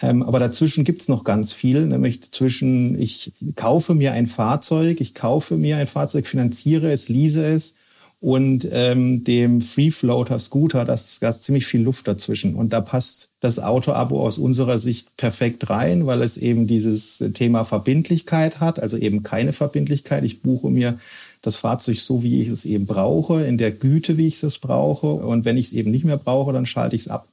Ähm, 0.00 0.22
aber 0.22 0.38
dazwischen 0.38 0.84
gibt's 0.84 1.08
noch 1.08 1.24
ganz 1.24 1.52
viel, 1.52 1.86
nämlich 1.86 2.20
zwischen, 2.30 3.00
ich 3.00 3.32
kaufe 3.56 3.94
mir 3.94 4.12
ein 4.12 4.28
Fahrzeug, 4.28 5.00
ich 5.00 5.14
kaufe 5.14 5.56
mir 5.56 5.76
ein 5.76 5.88
Fahrzeug, 5.88 6.26
finanziere 6.26 6.92
es, 6.92 7.08
lease 7.08 7.44
es 7.44 7.74
und 8.20 8.68
ähm, 8.72 9.22
dem 9.22 9.60
Free 9.60 9.92
Floater 9.92 10.40
Scooter, 10.40 10.84
das, 10.84 11.18
ist 11.22 11.42
ziemlich 11.44 11.66
viel 11.66 11.82
Luft 11.82 12.08
dazwischen. 12.08 12.56
Und 12.56 12.72
da 12.72 12.80
passt 12.80 13.30
das 13.38 13.60
Auto-Abo 13.60 14.20
aus 14.20 14.38
unserer 14.38 14.80
Sicht 14.80 15.16
perfekt 15.16 15.70
rein, 15.70 16.06
weil 16.06 16.22
es 16.22 16.36
eben 16.36 16.66
dieses 16.66 17.24
Thema 17.34 17.64
Verbindlichkeit 17.64 18.58
hat, 18.58 18.80
also 18.80 18.96
eben 18.96 19.22
keine 19.22 19.52
Verbindlichkeit. 19.52 20.24
Ich 20.24 20.42
buche 20.42 20.68
mir 20.68 20.98
das 21.42 21.54
Fahrzeug 21.56 21.98
so, 22.00 22.24
wie 22.24 22.42
ich 22.42 22.48
es 22.48 22.64
eben 22.64 22.86
brauche, 22.86 23.44
in 23.44 23.56
der 23.56 23.70
Güte, 23.70 24.16
wie 24.16 24.26
ich 24.26 24.42
es 24.42 24.58
brauche. 24.58 25.06
Und 25.06 25.44
wenn 25.44 25.56
ich 25.56 25.66
es 25.66 25.72
eben 25.72 25.92
nicht 25.92 26.04
mehr 26.04 26.16
brauche, 26.16 26.52
dann 26.52 26.66
schalte 26.66 26.96
ich 26.96 27.02
es 27.02 27.08
ab. 27.08 27.28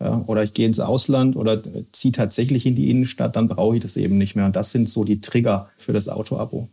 Ja, 0.00 0.24
oder 0.26 0.42
ich 0.42 0.52
gehe 0.52 0.66
ins 0.66 0.80
Ausland 0.80 1.36
oder 1.36 1.62
ziehe 1.92 2.12
tatsächlich 2.12 2.66
in 2.66 2.74
die 2.74 2.90
Innenstadt, 2.90 3.34
dann 3.34 3.48
brauche 3.48 3.76
ich 3.76 3.82
das 3.82 3.96
eben 3.96 4.18
nicht 4.18 4.34
mehr. 4.34 4.46
Und 4.46 4.56
das 4.56 4.72
sind 4.72 4.90
so 4.90 5.04
die 5.04 5.20
Trigger 5.20 5.70
für 5.76 5.92
das 5.92 6.08
Auto-Abo. 6.08 6.68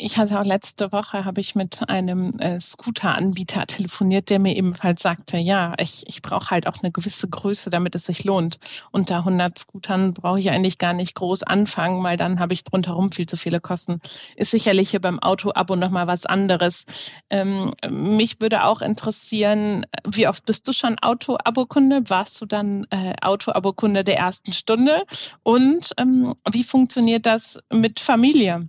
Ich 0.00 0.16
hatte 0.16 0.38
auch 0.38 0.44
letzte 0.44 0.92
Woche, 0.92 1.24
habe 1.24 1.40
ich 1.40 1.56
mit 1.56 1.88
einem 1.88 2.38
äh, 2.38 2.60
Scooter-Anbieter 2.60 3.66
telefoniert, 3.66 4.30
der 4.30 4.38
mir 4.38 4.54
ebenfalls 4.54 5.02
sagte, 5.02 5.38
ja, 5.38 5.74
ich, 5.80 6.04
ich 6.06 6.22
brauche 6.22 6.50
halt 6.50 6.68
auch 6.68 6.76
eine 6.80 6.92
gewisse 6.92 7.28
Größe, 7.28 7.68
damit 7.68 7.96
es 7.96 8.06
sich 8.06 8.22
lohnt. 8.22 8.60
Unter 8.92 9.16
100 9.16 9.58
Scootern 9.58 10.14
brauche 10.14 10.38
ich 10.38 10.50
eigentlich 10.50 10.78
gar 10.78 10.92
nicht 10.92 11.16
groß 11.16 11.42
anfangen, 11.42 12.04
weil 12.04 12.16
dann 12.16 12.38
habe 12.38 12.52
ich 12.52 12.62
drunterherum 12.62 13.10
viel 13.10 13.26
zu 13.26 13.36
viele 13.36 13.60
Kosten. 13.60 14.00
Ist 14.36 14.52
sicherlich 14.52 14.90
hier 14.90 15.00
beim 15.00 15.18
Auto-Abo 15.18 15.74
nochmal 15.74 16.06
was 16.06 16.26
anderes. 16.26 16.86
Ähm, 17.28 17.72
mich 17.90 18.40
würde 18.40 18.64
auch 18.64 18.82
interessieren, 18.82 19.84
wie 20.06 20.28
oft 20.28 20.44
bist 20.44 20.68
du 20.68 20.72
schon 20.72 20.96
Auto-Abo-Kunde? 21.00 22.02
Warst 22.06 22.40
du 22.40 22.46
dann 22.46 22.86
äh, 22.90 23.14
Auto-Abo-Kunde 23.20 24.04
der 24.04 24.18
ersten 24.18 24.52
Stunde? 24.52 25.02
Und 25.42 25.92
ähm, 25.96 26.36
wie 26.48 26.62
funktioniert 26.62 27.26
das 27.26 27.58
mit 27.72 27.98
Familie? 27.98 28.68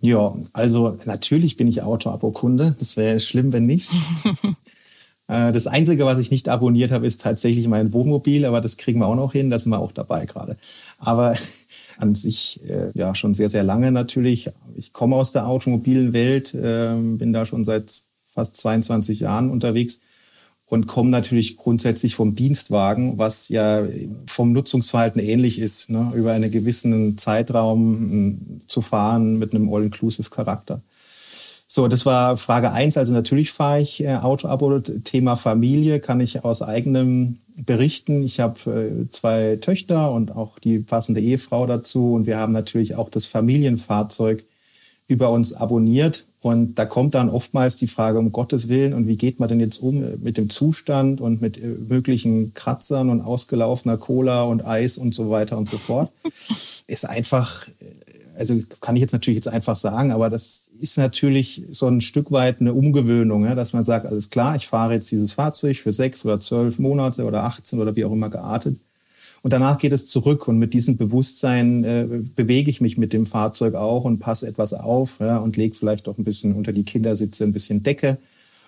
Ja, 0.00 0.34
also 0.52 0.96
natürlich 1.06 1.56
bin 1.56 1.66
ich 1.66 1.82
Auto-Abo-Kunde. 1.82 2.76
Das 2.78 2.96
wäre 2.96 3.20
schlimm, 3.20 3.52
wenn 3.52 3.66
nicht. 3.66 3.90
Äh, 5.30 5.52
das 5.52 5.66
Einzige, 5.66 6.06
was 6.06 6.18
ich 6.18 6.30
nicht 6.30 6.48
abonniert 6.48 6.90
habe, 6.90 7.06
ist 7.06 7.20
tatsächlich 7.20 7.68
mein 7.68 7.92
Wohnmobil, 7.92 8.46
aber 8.46 8.62
das 8.62 8.78
kriegen 8.78 9.00
wir 9.00 9.06
auch 9.06 9.14
noch 9.14 9.32
hin, 9.32 9.50
da 9.50 9.58
sind 9.58 9.70
wir 9.70 9.78
auch 9.78 9.92
dabei 9.92 10.24
gerade. 10.24 10.56
Aber 10.98 11.36
an 11.98 12.14
sich 12.14 12.60
äh, 12.66 12.90
ja 12.94 13.14
schon 13.14 13.34
sehr, 13.34 13.50
sehr 13.50 13.62
lange 13.62 13.92
natürlich. 13.92 14.50
Ich 14.76 14.94
komme 14.94 15.16
aus 15.16 15.32
der 15.32 15.46
automobilen 15.46 16.14
Welt, 16.14 16.54
äh, 16.54 16.94
bin 16.94 17.34
da 17.34 17.44
schon 17.44 17.66
seit 17.66 18.04
fast 18.30 18.56
22 18.56 19.20
Jahren 19.20 19.50
unterwegs 19.50 20.00
und 20.68 20.86
kommen 20.86 21.10
natürlich 21.10 21.56
grundsätzlich 21.56 22.14
vom 22.14 22.34
Dienstwagen, 22.34 23.16
was 23.16 23.48
ja 23.48 23.86
vom 24.26 24.52
Nutzungsverhalten 24.52 25.20
ähnlich 25.20 25.58
ist, 25.58 25.88
ne? 25.88 26.12
über 26.14 26.32
einen 26.32 26.50
gewissen 26.50 27.16
Zeitraum 27.16 28.60
zu 28.66 28.82
fahren 28.82 29.38
mit 29.38 29.54
einem 29.54 29.72
All-Inclusive-Charakter. 29.72 30.82
So, 31.70 31.86
das 31.86 32.06
war 32.06 32.36
Frage 32.36 32.72
eins. 32.72 32.96
Also 32.96 33.12
natürlich 33.12 33.52
fahre 33.52 33.80
ich 33.80 34.02
äh, 34.02 34.16
Auto-Abo. 34.16 34.80
Thema 34.80 35.36
Familie 35.36 36.00
kann 36.00 36.20
ich 36.20 36.42
aus 36.44 36.62
eigenem 36.62 37.40
berichten. 37.64 38.22
Ich 38.22 38.40
habe 38.40 39.02
äh, 39.04 39.10
zwei 39.10 39.58
Töchter 39.60 40.12
und 40.12 40.34
auch 40.34 40.58
die 40.58 40.78
passende 40.78 41.20
Ehefrau 41.20 41.66
dazu. 41.66 42.14
Und 42.14 42.26
wir 42.26 42.38
haben 42.38 42.52
natürlich 42.52 42.94
auch 42.94 43.10
das 43.10 43.26
Familienfahrzeug 43.26 44.44
über 45.08 45.30
uns 45.30 45.52
abonniert. 45.52 46.24
Und 46.40 46.78
da 46.78 46.84
kommt 46.84 47.14
dann 47.14 47.30
oftmals 47.30 47.76
die 47.76 47.88
Frage, 47.88 48.18
um 48.18 48.30
Gottes 48.30 48.68
Willen, 48.68 48.94
und 48.94 49.08
wie 49.08 49.16
geht 49.16 49.40
man 49.40 49.48
denn 49.48 49.58
jetzt 49.58 49.82
um 49.82 50.04
mit 50.22 50.36
dem 50.36 50.50
Zustand 50.50 51.20
und 51.20 51.42
mit 51.42 51.62
äh, 51.62 51.66
möglichen 51.66 52.54
Kratzern 52.54 53.10
und 53.10 53.20
ausgelaufener 53.20 53.96
Cola 53.96 54.44
und 54.44 54.64
Eis 54.64 54.98
und 54.98 55.14
so 55.14 55.30
weiter 55.30 55.58
und 55.58 55.68
so 55.68 55.78
fort. 55.78 56.12
ist 56.86 57.08
einfach, 57.08 57.66
äh, 57.66 58.38
also 58.38 58.62
kann 58.80 58.94
ich 58.94 59.00
jetzt 59.00 59.12
natürlich 59.12 59.36
jetzt 59.36 59.48
einfach 59.48 59.74
sagen, 59.74 60.12
aber 60.12 60.30
das 60.30 60.68
ist 60.80 60.96
natürlich 60.96 61.62
so 61.70 61.88
ein 61.88 62.00
Stück 62.00 62.30
weit 62.30 62.60
eine 62.60 62.72
Umgewöhnung, 62.72 63.44
ja, 63.44 63.56
dass 63.56 63.72
man 63.72 63.82
sagt, 63.82 64.06
alles 64.06 64.30
klar, 64.30 64.54
ich 64.54 64.68
fahre 64.68 64.94
jetzt 64.94 65.10
dieses 65.10 65.32
Fahrzeug 65.32 65.76
für 65.76 65.92
sechs 65.92 66.24
oder 66.24 66.38
zwölf 66.38 66.78
Monate 66.78 67.24
oder 67.24 67.42
18 67.44 67.80
oder 67.80 67.96
wie 67.96 68.04
auch 68.04 68.12
immer 68.12 68.30
geartet 68.30 68.78
und 69.42 69.52
danach 69.52 69.78
geht 69.78 69.92
es 69.92 70.06
zurück 70.06 70.48
und 70.48 70.58
mit 70.58 70.74
diesem 70.74 70.96
Bewusstsein 70.96 71.84
äh, 71.84 72.06
bewege 72.34 72.70
ich 72.70 72.80
mich 72.80 72.98
mit 72.98 73.12
dem 73.12 73.26
Fahrzeug 73.26 73.74
auch 73.74 74.04
und 74.04 74.18
passe 74.18 74.48
etwas 74.48 74.74
auf 74.74 75.20
ja, 75.20 75.38
und 75.38 75.56
lege 75.56 75.74
vielleicht 75.74 76.08
auch 76.08 76.18
ein 76.18 76.24
bisschen 76.24 76.54
unter 76.54 76.72
die 76.72 76.84
Kindersitze 76.84 77.44
ein 77.44 77.52
bisschen 77.52 77.82
Decke. 77.82 78.18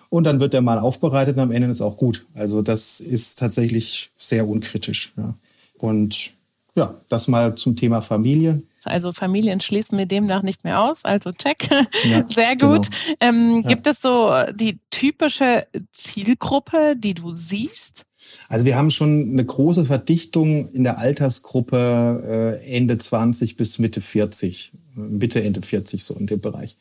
Und 0.09 0.25
dann 0.25 0.39
wird 0.39 0.53
der 0.53 0.61
mal 0.61 0.77
aufbereitet 0.77 1.37
und 1.37 1.41
am 1.41 1.51
Ende 1.51 1.69
ist 1.69 1.81
auch 1.81 1.97
gut. 1.97 2.25
Also 2.33 2.61
das 2.61 2.99
ist 2.99 3.39
tatsächlich 3.39 4.11
sehr 4.17 4.47
unkritisch. 4.47 5.13
Ja. 5.17 5.35
Und 5.77 6.33
ja, 6.75 6.95
das 7.09 7.27
mal 7.27 7.55
zum 7.55 7.75
Thema 7.75 8.01
Familie. 8.01 8.61
Also 8.85 9.11
Familien 9.11 9.59
schließen 9.59 9.97
wir 9.97 10.05
demnach 10.05 10.41
nicht 10.41 10.63
mehr 10.63 10.81
aus. 10.81 11.05
Also 11.05 11.31
check. 11.31 11.67
Ja, 12.05 12.27
Sehr 12.27 12.55
gut. 12.55 12.89
Genau. 12.89 13.17
Ähm, 13.19 13.61
ja. 13.61 13.67
Gibt 13.67 13.87
es 13.87 14.01
so 14.01 14.31
die 14.55 14.79
typische 14.89 15.67
Zielgruppe, 15.91 16.95
die 16.97 17.13
du 17.13 17.33
siehst? 17.33 18.05
Also 18.49 18.65
wir 18.65 18.75
haben 18.75 18.89
schon 18.89 19.31
eine 19.31 19.45
große 19.45 19.85
Verdichtung 19.85 20.71
in 20.71 20.83
der 20.83 20.97
Altersgruppe 20.97 22.59
äh, 22.63 22.75
Ende 22.75 22.97
20 22.97 23.55
bis 23.55 23.77
Mitte 23.77 24.01
40. 24.01 24.71
Mitte, 24.95 25.43
Ende 25.43 25.61
40 25.61 26.03
so 26.03 26.15
in 26.15 26.27
dem 26.27 26.39
Bereich. 26.39 26.77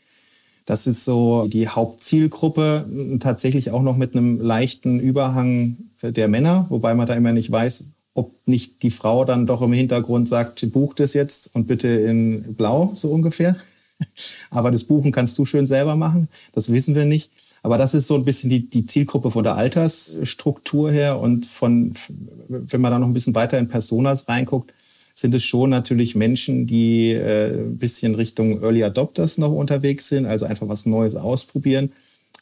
Das 0.67 0.87
ist 0.87 1.05
so 1.05 1.49
die 1.49 1.69
Hauptzielgruppe, 1.69 3.19
tatsächlich 3.21 3.73
auch 3.73 3.83
noch 3.83 3.97
mit 3.97 4.15
einem 4.15 4.41
leichten 4.41 5.01
Überhang 5.01 5.77
der 6.03 6.29
Männer, 6.29 6.67
wobei 6.69 6.95
man 6.95 7.07
da 7.07 7.15
immer 7.15 7.33
nicht 7.33 7.51
weiß, 7.51 7.85
ob 8.15 8.33
nicht 8.47 8.83
die 8.83 8.91
Frau 8.91 9.25
dann 9.25 9.47
doch 9.47 9.63
im 9.63 9.73
Hintergrund 9.73 10.29
sagt, 10.29 10.71
buch 10.73 10.95
das 10.95 11.15
jetzt 11.15 11.55
und 11.55 11.69
bitte 11.69 11.89
in 11.89 12.55
Blau, 12.55 12.93
so 12.95 13.11
ungefähr. 13.11 13.57
Aber 14.51 14.71
das 14.71 14.85
Buchen 14.85 15.13
kannst 15.13 15.39
du 15.39 15.45
schön 15.45 15.67
selber 15.67 15.97
machen. 15.97 16.29
Das 16.53 16.73
wissen 16.73 16.95
wir 16.95 17.05
nicht. 17.05 17.31
Aber 17.63 17.77
das 17.77 17.95
ist 17.95 18.07
so 18.07 18.15
ein 18.15 18.25
bisschen 18.25 18.49
die, 18.49 18.69
die 18.69 18.87
Zielgruppe 18.87 19.31
von 19.31 19.45
der 19.45 19.57
Altersstruktur 19.57 20.91
her. 20.91 21.21
Und 21.21 21.47
von, 21.47 21.93
wenn 22.49 22.81
man 22.81 22.93
da 22.93 22.99
noch 22.99 23.07
ein 23.07 23.13
bisschen 23.13 23.35
weiter 23.35 23.59
in 23.59 23.69
Personas 23.69 24.29
reinguckt, 24.29 24.73
sind 25.15 25.35
es 25.35 25.45
schon 25.45 25.69
natürlich 25.69 26.15
Menschen, 26.15 26.67
die 26.67 27.11
äh, 27.11 27.53
ein 27.53 27.77
bisschen 27.77 28.15
Richtung 28.15 28.63
Early 28.63 28.83
Adopters 28.83 29.37
noch 29.37 29.53
unterwegs 29.53 30.09
sind, 30.09 30.25
also 30.25 30.47
einfach 30.47 30.69
was 30.69 30.87
Neues 30.87 31.15
ausprobieren 31.15 31.93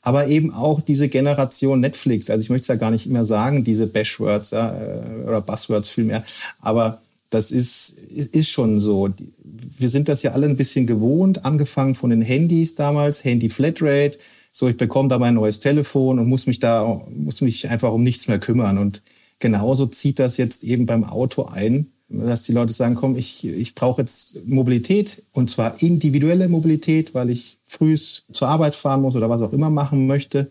aber 0.09 0.27
eben 0.27 0.55
auch 0.55 0.81
diese 0.81 1.11
Generation 1.11 1.81
Netflix. 1.81 2.31
Also 2.31 2.41
ich 2.41 2.49
möchte 2.49 2.63
es 2.63 2.69
ja 2.69 2.77
gar 2.77 2.91
nicht 2.91 3.07
immer 3.07 3.27
sagen, 3.27 3.63
diese 3.63 3.87
Bashwords 3.87 4.53
ja, 4.53 4.75
äh, 4.75 5.29
oder 5.29 5.43
Buzzwords 5.43 5.91
vielmehr, 5.91 6.25
aber 6.63 7.03
das 7.29 7.51
ist, 7.51 7.99
ist, 8.09 8.35
ist 8.35 8.49
schon 8.49 8.81
so. 8.81 9.11
Wir 9.45 9.91
sind 9.91 10.09
das 10.09 10.23
ja 10.23 10.33
alle 10.33 10.47
ein 10.47 10.57
bisschen 10.57 10.87
gewohnt, 10.87 11.45
angefangen 11.45 11.95
von 11.95 12.09
den 12.09 12.23
Handys 12.23 12.75
damals, 12.75 13.23
Handy 13.23 13.51
Flatrate. 13.51 14.17
So, 14.51 14.67
ich 14.67 14.79
bekomme 14.79 15.11
da 15.11 15.19
mein 15.19 15.35
neues 15.35 15.61
Telefon 15.61 16.19
und 16.19 16.27
muss 16.27 16.47
mich 16.47 16.59
da, 16.59 17.03
muss 17.15 17.43
mich 17.43 17.69
einfach 17.69 17.93
um 17.93 18.03
nichts 18.03 18.29
mehr 18.29 18.39
kümmern. 18.39 18.79
Und 18.79 19.03
genauso 19.41 19.85
zieht 19.89 20.21
das 20.21 20.39
jetzt 20.39 20.65
eben 20.65 20.87
beim 20.87 21.05
Auto 21.05 21.45
ein 21.45 21.89
dass 22.09 22.45
die 22.45 22.53
Leute 22.53 22.73
sagen, 22.73 22.95
komm, 22.95 23.17
ich, 23.17 23.47
ich 23.47 23.75
brauche 23.75 24.01
jetzt 24.01 24.47
Mobilität 24.47 25.23
und 25.33 25.51
zwar 25.51 25.83
individuelle 25.83 26.49
Mobilität, 26.49 27.15
weil 27.15 27.31
ich 27.31 27.59
frühs 27.65 28.25
zur 28.33 28.49
Arbeit 28.49 28.75
fahren 28.75 29.03
muss 29.03 29.15
oder 29.15 29.29
was 29.29 29.43
auch 29.43 29.53
immer 29.53 29.71
machen 29.71 30.07
möchte. 30.07 30.51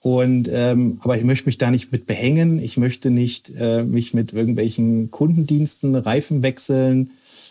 Und 0.00 0.48
ähm, 0.52 0.98
aber 1.02 1.16
ich 1.16 1.24
möchte 1.24 1.46
mich 1.46 1.58
da 1.58 1.70
nicht 1.70 1.90
mit 1.90 2.06
behängen. 2.06 2.60
Ich 2.60 2.76
möchte 2.76 3.10
nicht 3.10 3.52
äh, 3.58 3.82
mich 3.82 4.14
mit 4.14 4.32
irgendwelchen 4.32 5.10
Kundendiensten, 5.10 5.94
Reifen 5.94 6.42
wechseln, 6.42 7.10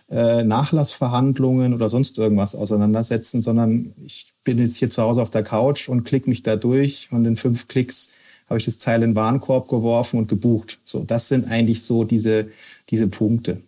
äh, 0.09 0.43
Nachlassverhandlungen 0.43 1.73
oder 1.73 1.89
sonst 1.89 2.17
irgendwas 2.17 2.55
auseinandersetzen, 2.55 3.41
sondern 3.41 3.93
ich 4.05 4.27
bin 4.43 4.59
jetzt 4.59 4.77
hier 4.77 4.89
zu 4.89 5.01
Hause 5.01 5.21
auf 5.21 5.31
der 5.31 5.43
Couch 5.43 5.89
und 5.89 6.03
klicke 6.03 6.29
mich 6.29 6.43
da 6.43 6.55
durch 6.55 7.07
und 7.11 7.25
in 7.25 7.35
fünf 7.35 7.67
Klicks 7.67 8.11
habe 8.47 8.59
ich 8.59 8.65
das 8.65 8.77
Teil 8.77 9.01
in 9.01 9.11
den 9.11 9.15
Warenkorb 9.15 9.67
geworfen 9.67 10.19
und 10.19 10.27
gebucht. 10.27 10.77
So, 10.83 11.03
das 11.03 11.27
sind 11.27 11.49
eigentlich 11.49 11.81
so 11.81 12.03
diese 12.03 12.47
diese 12.89 13.07
Punkte. 13.07 13.61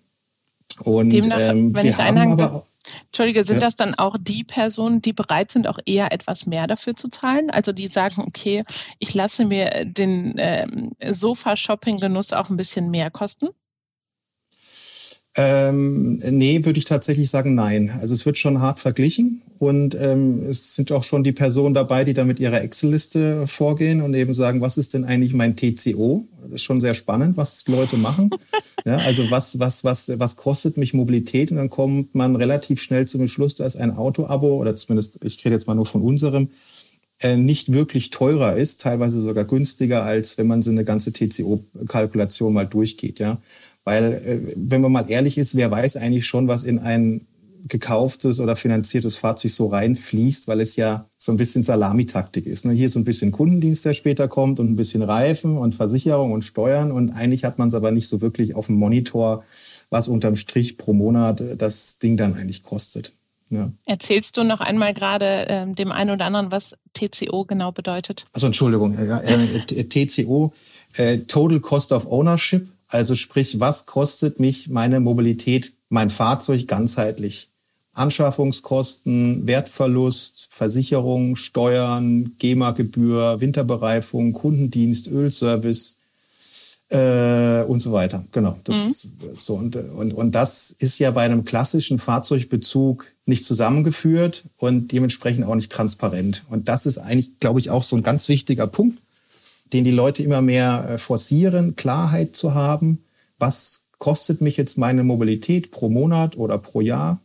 Und 0.84 1.12
Demnach, 1.12 1.40
ähm, 1.40 1.74
wenn 1.74 1.88
ich 1.88 1.98
einhaken 1.98 2.38
darf, 2.38 2.68
Entschuldige, 3.08 3.44
sind 3.44 3.58
ja. 3.58 3.62
das 3.62 3.76
dann 3.76 3.96
auch 3.96 4.16
die 4.20 4.44
Personen, 4.44 5.02
die 5.02 5.14
bereit 5.14 5.52
sind, 5.52 5.68
auch 5.68 5.80
eher 5.86 6.12
etwas 6.12 6.46
mehr 6.46 6.68
dafür 6.68 6.96
zu 6.96 7.10
zahlen? 7.10 7.50
Also 7.50 7.72
die 7.72 7.88
sagen, 7.88 8.24
okay, 8.26 8.64
ich 9.00 9.14
lasse 9.14 9.46
mir 9.46 9.86
den 9.86 10.36
ähm, 10.38 10.92
Sofa-Shopping-Genuss 11.04 12.34
auch 12.34 12.50
ein 12.50 12.58
bisschen 12.58 12.90
mehr 12.90 13.12
kosten? 13.12 13.48
Ähm, 15.40 16.18
nee, 16.18 16.66
würde 16.66 16.80
ich 16.80 16.86
tatsächlich 16.86 17.30
sagen, 17.30 17.54
nein. 17.54 17.92
Also 18.02 18.16
es 18.16 18.26
wird 18.26 18.40
schon 18.40 18.60
hart 18.60 18.80
verglichen 18.80 19.44
und 19.60 19.96
ähm, 19.96 20.44
es 20.50 20.76
sind 20.76 20.92
auch 20.92 21.04
schon 21.04 21.24
die 21.24 21.32
Personen 21.32 21.76
dabei, 21.76 22.04
die 22.04 22.16
da 22.16 22.24
mit 22.24 22.40
ihrer 22.40 22.62
Excel-Liste 22.62 23.46
vorgehen 23.46 24.02
und 24.02 24.16
eben 24.16 24.34
sagen, 24.34 24.62
was 24.62 24.78
ist 24.78 24.96
denn 24.96 25.06
eigentlich 25.06 25.34
mein 25.34 25.56
TCO? 25.56 26.26
Ist 26.52 26.64
schon 26.64 26.82
sehr 26.82 26.94
spannend, 26.94 27.38
was 27.38 27.64
die 27.64 27.72
Leute 27.72 27.98
machen. 27.98 28.30
ja, 28.86 28.98
also 28.98 29.30
was, 29.30 29.60
was, 29.60 29.84
was, 29.84 30.12
was 30.18 30.36
kostet 30.36 30.78
mich 30.78 30.94
Mobilität? 30.94 31.52
Und 31.52 31.58
dann 31.58 31.70
kommt 31.70 32.16
man 32.16 32.36
relativ 32.36 32.82
schnell 32.82 33.08
zum 33.08 33.22
Beschluss, 33.22 33.56
dass 33.56 33.76
ein 33.76 33.96
Auto-Abo 33.96 34.58
oder 34.58 34.76
zumindest, 34.76 35.24
ich 35.24 35.44
rede 35.44 35.56
jetzt 35.56 35.68
mal 35.68 35.76
nur 35.76 35.86
von 35.86 36.02
unserem, 36.02 36.50
äh, 37.20 37.36
nicht 37.36 37.74
wirklich 37.74 38.10
teurer 38.12 38.56
ist, 38.56 38.82
teilweise 38.82 39.22
sogar 39.22 39.44
günstiger, 39.44 40.04
als 40.04 40.38
wenn 40.38 40.48
man 40.48 40.62
so 40.62 40.72
eine 40.72 40.84
ganze 40.84 41.12
TCO-Kalkulation 41.12 42.54
mal 42.54 42.68
durchgeht. 42.68 43.20
Ja. 43.20 43.42
Weil, 43.84 44.14
äh, 44.14 44.54
wenn 44.56 44.82
man 44.82 44.92
mal 44.92 45.10
ehrlich 45.10 45.38
ist, 45.38 45.56
wer 45.56 45.72
weiß 45.72 45.98
eigentlich 45.98 46.28
schon, 46.28 46.48
was 46.48 46.64
in 46.64 46.80
ein 46.80 47.26
gekauftes 47.68 48.40
oder 48.40 48.56
finanziertes 48.56 49.16
Fahrzeug 49.16 49.52
so 49.52 49.68
reinfließt, 49.68 50.48
weil 50.48 50.62
es 50.62 50.76
ja 50.76 51.06
so 51.18 51.32
ein 51.32 51.38
bisschen 51.38 51.64
Salamitaktik 51.64 52.46
ist. 52.46 52.66
Ne? 52.66 52.74
Hier 52.74 52.90
so 52.90 53.00
ein 53.00 53.06
bisschen 53.06 53.32
Kundendienst, 53.32 53.86
der 53.86 53.94
später 53.94 54.28
kommt 54.28 54.60
und 54.60 54.70
ein 54.70 54.76
bisschen 54.76 55.02
Reifen 55.02 55.58
und 55.58 55.76
Versicherung 55.76 56.32
und 56.32 56.44
Steuern 56.44 56.92
und 56.92 57.12
eigentlich 57.12 57.44
hat 57.44 57.60
man 57.60 57.68
es 57.68 57.74
aber 57.74 57.92
nicht 57.92 58.08
so 58.08 58.22
wirklich 58.22 58.56
auf 58.56 58.68
dem 58.68 58.76
Monitor, 58.76 59.44
was 59.90 60.08
unterm 60.08 60.36
Strich 60.36 60.78
pro 60.78 60.94
Monat 60.94 61.44
das 61.58 61.98
Ding 62.00 62.18
dann 62.18 62.36
eigentlich 62.36 62.64
kostet. 62.64 63.14
Ja. 63.50 63.72
Erzählst 63.86 64.36
du 64.38 64.44
noch 64.44 64.60
einmal 64.60 64.94
gerade 64.94 65.46
ähm, 65.48 65.74
dem 65.74 65.92
einen 65.92 66.12
oder 66.12 66.26
anderen, 66.26 66.52
was 66.52 66.76
TCO 66.94 67.46
genau 67.46 67.72
bedeutet? 67.72 68.26
Also 68.34 68.48
Entschuldigung, 68.48 68.98
äh, 68.98 69.06
äh, 69.06 69.84
TCO, 69.86 70.54
äh, 70.98 71.20
Total 71.20 71.62
Cost 71.62 71.94
of 71.94 72.12
Ownership 72.12 72.68
also 72.88 73.16
sprich, 73.16 73.60
was 73.60 73.86
kostet 73.86 74.40
mich 74.40 74.70
meine 74.70 75.00
Mobilität, 75.00 75.74
mein 75.90 76.10
Fahrzeug 76.10 76.68
ganzheitlich 76.68 77.50
Anschaffungskosten, 77.98 79.48
Wertverlust, 79.48 80.50
Versicherung, 80.52 81.36
Steuern, 81.36 82.36
GEMA-Gebühr, 82.38 83.42
Winterbereifung, 83.42 84.34
Kundendienst, 84.34 85.08
Ölservice 85.08 85.98
äh, 86.90 87.64
und 87.64 87.80
so 87.80 87.92
weiter. 87.92 88.24
Genau. 88.32 88.58
Das, 88.64 89.06
mhm. 89.06 89.34
so, 89.38 89.56
und, 89.56 89.76
und, 89.76 90.14
und 90.14 90.36
das 90.36 90.72
ist 90.80 91.00
ja 91.00 91.12
bei 91.12 91.24
einem 91.24 91.44
klassischen 91.44 92.00
Fahrzeugbezug 92.00 93.12
nicht 93.26 93.44
zusammengeführt 93.44 94.46
und 94.58 94.92
dementsprechend 94.92 95.46
auch 95.46 95.56
nicht 95.56 95.72
transparent. 95.72 96.46
Und 96.50 96.70
das 96.70 96.86
ist 96.86 96.98
eigentlich, 96.98 97.40
glaube 97.40 97.60
ich, 97.60 97.70
auch 97.70 97.84
so 97.84 97.96
ein 97.96 98.04
ganz 98.04 98.30
wichtiger 98.30 98.68
Punkt, 98.68 99.00
den 99.74 99.84
die 99.84 99.92
Leute 99.92 100.24
immer 100.24 100.42
mehr 100.42 100.88
äh, 100.90 100.98
forcieren, 100.98 101.76
Klarheit 101.76 102.36
zu 102.36 102.54
haben. 102.54 103.04
Was 103.38 103.84
kostet 103.98 104.42
mich 104.42 104.56
jetzt 104.58 104.78
meine 104.78 105.04
Mobilität 105.04 105.72
pro 105.72 105.90
Monat 105.90 106.38
oder 106.38 106.58
pro 106.58 106.82
Jahr? 106.82 107.20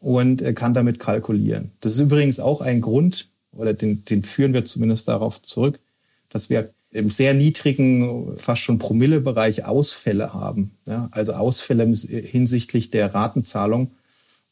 Und 0.00 0.42
kann 0.56 0.74
damit 0.74 0.98
kalkulieren. 0.98 1.72
Das 1.80 1.92
ist 1.92 2.00
übrigens 2.00 2.40
auch 2.40 2.60
ein 2.60 2.80
Grund, 2.80 3.28
oder 3.52 3.74
den, 3.74 4.04
den 4.04 4.22
führen 4.22 4.54
wir 4.54 4.64
zumindest 4.64 5.08
darauf 5.08 5.42
zurück, 5.42 5.78
dass 6.30 6.50
wir 6.50 6.70
im 6.92 7.10
sehr 7.10 7.34
niedrigen, 7.34 8.36
fast 8.36 8.62
schon 8.62 8.78
Promillebereich 8.78 9.64
Ausfälle 9.64 10.34
haben. 10.34 10.72
Ja, 10.86 11.08
also 11.12 11.34
Ausfälle 11.34 11.84
hinsichtlich 11.84 12.90
der 12.90 13.14
Ratenzahlung, 13.14 13.92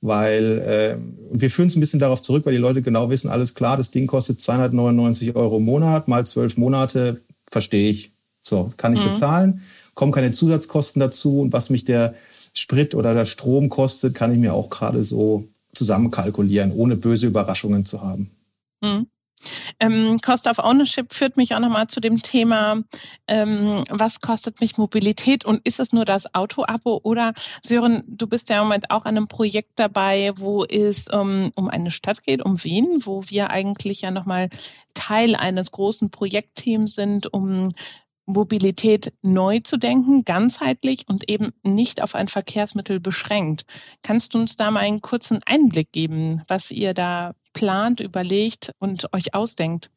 weil 0.00 0.58
äh, 0.58 0.96
wir 1.32 1.50
führen 1.50 1.68
es 1.68 1.76
ein 1.76 1.80
bisschen 1.80 1.98
darauf 1.98 2.22
zurück, 2.22 2.46
weil 2.46 2.52
die 2.52 2.60
Leute 2.60 2.82
genau 2.82 3.10
wissen, 3.10 3.28
alles 3.28 3.54
klar, 3.54 3.76
das 3.76 3.90
Ding 3.90 4.06
kostet 4.06 4.40
299 4.40 5.34
Euro 5.34 5.56
im 5.56 5.64
Monat, 5.64 6.06
mal 6.06 6.26
zwölf 6.26 6.56
Monate, 6.56 7.20
verstehe 7.50 7.90
ich. 7.90 8.12
So, 8.42 8.70
kann 8.76 8.94
ich 8.94 9.00
mhm. 9.00 9.08
bezahlen, 9.08 9.62
kommen 9.94 10.12
keine 10.12 10.30
Zusatzkosten 10.30 11.00
dazu 11.00 11.40
und 11.40 11.52
was 11.52 11.70
mich 11.70 11.84
der 11.84 12.14
Sprit 12.58 12.94
oder 12.94 13.14
der 13.14 13.26
Strom 13.26 13.68
kostet, 13.68 14.14
kann 14.14 14.32
ich 14.32 14.38
mir 14.38 14.54
auch 14.54 14.70
gerade 14.70 15.04
so 15.04 15.48
zusammenkalkulieren, 15.72 16.72
ohne 16.72 16.96
böse 16.96 17.26
Überraschungen 17.26 17.84
zu 17.84 18.02
haben. 18.02 18.30
Mhm. 18.80 19.06
Ähm, 19.78 20.18
Cost 20.20 20.48
of 20.48 20.58
Ownership 20.58 21.12
führt 21.12 21.36
mich 21.36 21.54
auch 21.54 21.60
nochmal 21.60 21.86
zu 21.86 22.00
dem 22.00 22.22
Thema, 22.22 22.82
ähm, 23.28 23.84
was 23.88 24.20
kostet 24.20 24.60
mich 24.60 24.78
Mobilität 24.78 25.44
und 25.44 25.64
ist 25.64 25.78
es 25.78 25.92
nur 25.92 26.04
das 26.04 26.34
Auto-Abo 26.34 27.00
oder 27.04 27.34
Sören, 27.62 28.02
du 28.08 28.26
bist 28.26 28.48
ja 28.48 28.56
im 28.56 28.64
Moment 28.64 28.90
auch 28.90 29.04
an 29.04 29.16
einem 29.16 29.28
Projekt 29.28 29.72
dabei, 29.76 30.32
wo 30.36 30.64
es 30.64 31.08
um, 31.08 31.52
um 31.54 31.68
eine 31.68 31.92
Stadt 31.92 32.24
geht, 32.24 32.44
um 32.44 32.62
Wien, 32.64 33.02
wo 33.04 33.22
wir 33.28 33.50
eigentlich 33.50 34.02
ja 34.02 34.10
nochmal 34.10 34.50
Teil 34.94 35.36
eines 35.36 35.70
großen 35.70 36.10
Projektteams 36.10 36.94
sind, 36.94 37.32
um 37.32 37.74
Mobilität 38.28 39.12
neu 39.22 39.60
zu 39.60 39.78
denken, 39.78 40.24
ganzheitlich 40.24 41.08
und 41.08 41.28
eben 41.28 41.52
nicht 41.62 42.02
auf 42.02 42.14
ein 42.14 42.28
Verkehrsmittel 42.28 43.00
beschränkt. 43.00 43.64
Kannst 44.02 44.34
du 44.34 44.38
uns 44.38 44.56
da 44.56 44.70
mal 44.70 44.80
einen 44.80 45.00
kurzen 45.00 45.40
Einblick 45.46 45.90
geben, 45.92 46.42
was 46.46 46.70
ihr 46.70 46.94
da 46.94 47.34
plant, 47.54 48.00
überlegt 48.00 48.72
und 48.78 49.12
euch 49.12 49.34
ausdenkt? 49.34 49.90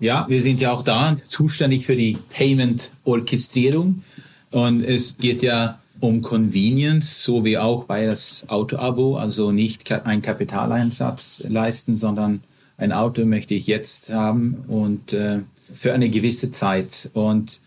Ja, 0.00 0.26
wir 0.28 0.40
sind 0.40 0.60
ja 0.60 0.72
auch 0.72 0.82
da 0.82 1.16
zuständig 1.28 1.84
für 1.84 1.96
die 1.96 2.18
Payment-Orchestrierung 2.30 4.02
und 4.50 4.84
es 4.84 5.18
geht 5.18 5.42
ja 5.42 5.78
um 6.00 6.22
Convenience, 6.22 7.22
so 7.22 7.44
wie 7.44 7.58
auch 7.58 7.84
bei 7.84 8.06
das 8.06 8.48
Auto-Abo, 8.48 9.16
also 9.16 9.52
nicht 9.52 9.90
ein 9.92 10.22
Kapitaleinsatz 10.22 11.44
leisten, 11.48 11.96
sondern 11.96 12.42
ein 12.76 12.92
Auto 12.92 13.24
möchte 13.24 13.54
ich 13.54 13.68
jetzt 13.68 14.10
haben 14.10 14.64
und 14.66 15.12
äh, 15.12 15.40
für 15.72 15.92
eine 15.92 16.10
gewisse 16.10 16.52
Zeit. 16.52 17.10
Und 17.14 17.60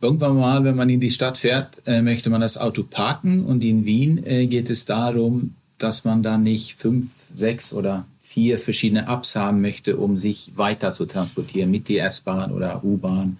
Irgendwann 0.00 0.36
mal, 0.36 0.62
wenn 0.62 0.76
man 0.76 0.88
in 0.88 1.00
die 1.00 1.10
Stadt 1.10 1.38
fährt, 1.38 1.78
äh, 1.86 2.02
möchte 2.02 2.30
man 2.30 2.40
das 2.40 2.56
Auto 2.56 2.84
parken 2.84 3.44
und 3.44 3.64
in 3.64 3.84
Wien 3.84 4.24
äh, 4.24 4.46
geht 4.46 4.70
es 4.70 4.84
darum, 4.84 5.54
dass 5.78 6.04
man 6.04 6.22
dann 6.22 6.44
nicht 6.44 6.76
fünf, 6.78 7.10
sechs 7.34 7.72
oder 7.72 8.06
vier 8.20 8.58
verschiedene 8.58 9.08
Apps 9.08 9.34
haben 9.34 9.60
möchte, 9.60 9.96
um 9.96 10.16
sich 10.16 10.52
weiter 10.54 10.92
zu 10.92 11.06
transportieren 11.06 11.70
mit 11.70 11.88
der 11.88 12.06
S-Bahn 12.06 12.52
oder 12.52 12.84
U-Bahn 12.84 13.38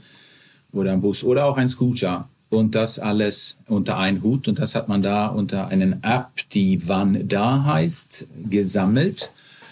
oder 0.72 0.96
Bus 0.96 1.22
oder 1.22 1.46
auch 1.46 1.56
ein 1.56 1.68
Scooter. 1.68 2.28
Und 2.50 2.74
das 2.74 2.98
alles 2.98 3.58
unter 3.66 3.98
einen 3.98 4.22
Hut. 4.22 4.48
Und 4.48 4.58
das 4.58 4.74
hat 4.74 4.88
man 4.88 5.02
da 5.02 5.26
unter 5.26 5.68
einer 5.68 5.98
App, 6.02 6.30
die 6.54 6.88
Wann 6.88 7.28
da 7.28 7.64
heißt, 7.64 8.26
gesammelt. 8.48 9.30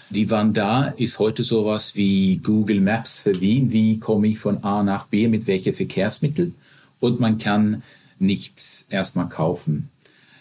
Die 0.09 0.29
Wann 0.29 0.53
da 0.53 0.87
ist 0.87 1.19
heute 1.19 1.43
sowas 1.43 1.95
wie 1.95 2.37
Google 2.37 2.81
Maps 2.81 3.21
für 3.21 3.39
Wien. 3.41 3.71
Wie 3.71 3.99
komme 3.99 4.27
ich 4.27 4.39
von 4.39 4.63
A 4.63 4.83
nach 4.83 5.07
B 5.07 5.27
mit 5.27 5.47
welchen 5.47 5.73
Verkehrsmitteln? 5.73 6.55
und 6.99 7.19
man 7.19 7.37
kann 7.37 7.83
nichts 8.19 8.87
erstmal 8.89 9.29
kaufen. 9.29 9.89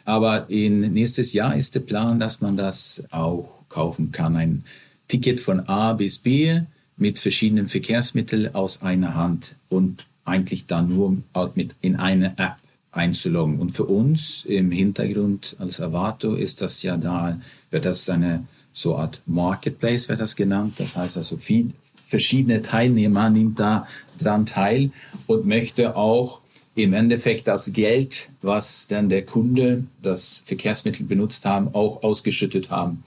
Aber 0.04 0.48
in 0.48 0.92
nächstes 0.92 1.32
Jahr 1.32 1.56
ist 1.56 1.74
der 1.74 1.80
Plan, 1.80 2.20
dass 2.20 2.40
man 2.40 2.56
das 2.56 3.04
auch 3.10 3.48
kaufen 3.68 4.12
kann. 4.12 4.36
Ein 4.36 4.64
Ticket 5.08 5.40
von 5.40 5.60
A 5.68 5.92
bis 5.92 6.18
B 6.18 6.60
mit 6.96 7.18
verschiedenen 7.18 7.68
Verkehrsmitteln 7.68 8.54
aus 8.54 8.82
einer 8.82 9.14
Hand 9.14 9.56
und 9.68 10.06
eigentlich 10.24 10.66
dann 10.66 10.88
nur 10.88 11.18
mit 11.54 11.74
in 11.82 11.96
eine 11.96 12.38
App 12.38 12.56
einzuloggen. 12.92 13.58
Und 13.58 13.72
für 13.72 13.84
uns 13.84 14.44
im 14.44 14.70
Hintergrund 14.70 15.56
als 15.58 15.80
Avato 15.80 16.34
ist 16.34 16.62
das 16.62 16.82
ja 16.82 16.96
da, 16.96 17.38
wird 17.70 17.84
das 17.84 18.08
eine 18.08 18.44
so 18.76 18.94
Art 18.96 19.22
Marketplace, 19.24 20.10
wird 20.10 20.20
das 20.20 20.36
genannt. 20.36 20.74
Das 20.76 20.96
heißt 20.96 21.16
also 21.16 21.38
viel, 21.38 21.72
verschiedene 22.06 22.60
Teilnehmer 22.60 23.30
nimmt 23.30 23.58
da 23.58 23.88
dran 24.20 24.44
teil 24.44 24.90
und 25.26 25.46
möchte 25.46 25.96
auch 25.96 26.40
im 26.74 26.92
Endeffekt 26.92 27.48
das 27.48 27.72
Geld, 27.72 28.28
was 28.42 28.86
dann 28.86 29.08
der 29.08 29.24
Kunde 29.24 29.84
das 30.02 30.42
Verkehrsmittel 30.44 31.06
benutzt 31.06 31.46
haben, 31.46 31.74
auch 31.74 32.02
ausgeschüttet 32.02 32.70
haben. 32.70 33.02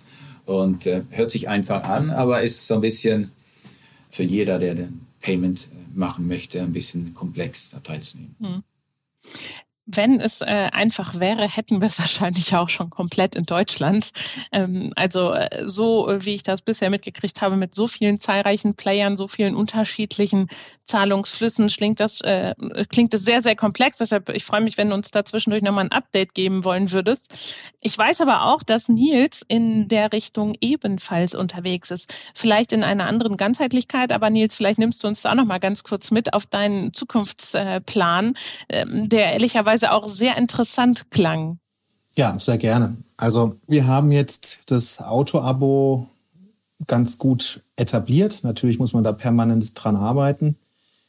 Und 0.45 0.87
äh, 0.87 1.03
hört 1.11 1.29
sich 1.29 1.47
einfach 1.47 1.83
an, 1.83 2.09
aber 2.09 2.41
ist 2.41 2.65
so 2.65 2.73
ein 2.73 2.81
bisschen 2.81 3.29
für 4.09 4.23
jeder, 4.23 4.57
der 4.57 4.73
den 4.73 5.01
Payment 5.21 5.67
äh, 5.71 5.97
machen 5.99 6.27
möchte, 6.27 6.61
ein 6.61 6.73
bisschen 6.73 7.13
komplex 7.13 7.69
da 7.69 7.79
teilzunehmen. 7.79 8.35
Hm 8.39 8.63
wenn 9.91 10.19
es 10.19 10.41
äh, 10.41 10.45
einfach 10.45 11.19
wäre, 11.19 11.47
hätten 11.47 11.81
wir 11.81 11.87
es 11.87 11.99
wahrscheinlich 11.99 12.55
auch 12.55 12.69
schon 12.69 12.89
komplett 12.89 13.35
in 13.35 13.45
Deutschland. 13.45 14.11
Ähm, 14.51 14.91
also 14.95 15.33
äh, 15.33 15.63
so, 15.67 16.11
wie 16.19 16.35
ich 16.35 16.43
das 16.43 16.61
bisher 16.61 16.89
mitgekriegt 16.89 17.41
habe, 17.41 17.55
mit 17.55 17.73
so 17.73 17.87
vielen 17.87 18.19
zahlreichen 18.19 18.75
Playern, 18.75 19.17
so 19.17 19.27
vielen 19.27 19.55
unterschiedlichen 19.55 20.47
Zahlungsflüssen, 20.83 21.67
klingt 21.67 21.99
das, 21.99 22.21
äh, 22.21 22.53
klingt 22.89 23.13
es 23.13 23.23
sehr, 23.23 23.41
sehr 23.41 23.55
komplex. 23.55 23.97
Deshalb, 23.97 24.29
ich 24.29 24.43
freue 24.43 24.61
mich, 24.61 24.77
wenn 24.77 24.89
du 24.89 24.95
uns 24.95 25.11
da 25.11 25.25
zwischendurch 25.25 25.63
nochmal 25.63 25.85
ein 25.85 25.91
Update 25.91 26.33
geben 26.33 26.65
wollen 26.65 26.91
würdest. 26.91 27.55
Ich 27.81 27.97
weiß 27.97 28.21
aber 28.21 28.43
auch, 28.43 28.63
dass 28.63 28.89
Nils 28.89 29.43
in 29.47 29.87
der 29.87 30.11
Richtung 30.13 30.55
ebenfalls 30.61 31.33
unterwegs 31.33 31.91
ist. 31.91 32.13
Vielleicht 32.33 32.73
in 32.73 32.83
einer 32.83 33.07
anderen 33.07 33.37
Ganzheitlichkeit, 33.37 34.11
aber 34.11 34.29
Nils, 34.29 34.55
vielleicht 34.55 34.79
nimmst 34.79 35.03
du 35.03 35.07
uns 35.07 35.21
da 35.21 35.31
auch 35.31 35.35
nochmal 35.35 35.59
ganz 35.59 35.83
kurz 35.83 36.11
mit 36.11 36.33
auf 36.33 36.45
deinen 36.45 36.93
Zukunftsplan, 36.93 38.33
ähm, 38.69 39.09
der 39.09 39.33
ehrlicherweise 39.33 39.78
teilweise 39.79 39.91
auch 39.91 40.07
sehr 40.07 40.37
interessant 40.37 41.11
klang. 41.11 41.59
Ja, 42.15 42.37
sehr 42.39 42.57
gerne. 42.57 42.97
Also 43.17 43.55
wir 43.67 43.87
haben 43.87 44.11
jetzt 44.11 44.59
das 44.67 45.01
Auto-Abo 45.01 46.07
ganz 46.87 47.17
gut 47.17 47.61
etabliert. 47.75 48.39
Natürlich 48.43 48.79
muss 48.79 48.93
man 48.93 49.03
da 49.03 49.11
permanent 49.11 49.71
dran 49.75 49.95
arbeiten 49.95 50.55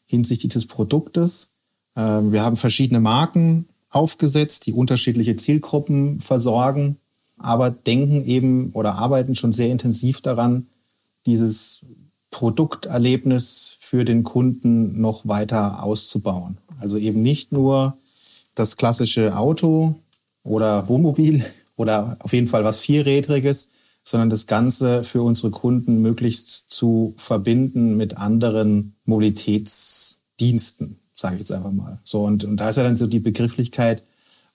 hinsichtlich 0.07 0.53
des 0.53 0.67
Produktes. 0.67 1.53
Ähm, 1.97 2.33
wir 2.33 2.43
haben 2.43 2.57
verschiedene 2.57 3.01
Marken 3.01 3.67
aufgesetzt, 3.91 4.67
die 4.67 4.73
unterschiedliche 4.73 5.37
Zielgruppen 5.37 6.21
versorgen, 6.21 6.97
aber 7.39 7.71
denken 7.71 8.25
eben 8.25 8.71
oder 8.73 8.95
arbeiten 8.95 9.37
schon 9.37 9.53
sehr 9.53 9.71
intensiv 9.71 10.21
daran, 10.21 10.67
dieses 11.27 11.81
Produkterlebnis 12.31 13.77
für 13.79 14.05
den 14.05 14.23
Kunden 14.25 15.01
noch 15.01 15.27
weiter 15.27 15.83
auszubauen. 15.83 16.59
Also 16.81 16.97
eben 16.97 17.23
nicht 17.23 17.53
nur 17.53 17.97
das 18.61 18.77
klassische 18.77 19.37
Auto 19.37 19.95
oder 20.45 20.89
Wohnmobil 20.89 21.45
oder 21.77 22.17
auf 22.21 22.33
jeden 22.33 22.47
Fall 22.47 22.63
was 22.63 22.81
Vierrädriges, 22.81 23.71
sondern 24.03 24.31
das 24.31 24.47
Ganze 24.47 25.03
für 25.03 25.23
unsere 25.23 25.51
Kunden 25.51 26.01
möglichst 26.03 26.71
zu 26.71 27.15
verbinden 27.17 27.97
mit 27.97 28.17
anderen 28.17 28.95
Mobilitätsdiensten, 29.05 30.99
sage 31.15 31.35
ich 31.35 31.41
jetzt 31.41 31.53
einfach 31.53 31.73
mal. 31.73 31.99
So 32.05 32.25
und, 32.25 32.45
und 32.45 32.57
da 32.59 32.71
ist 32.71 32.77
ja 32.77 32.83
dann 32.83 32.97
so 32.97 33.07
die 33.07 33.19
Begrifflichkeit 33.21 34.03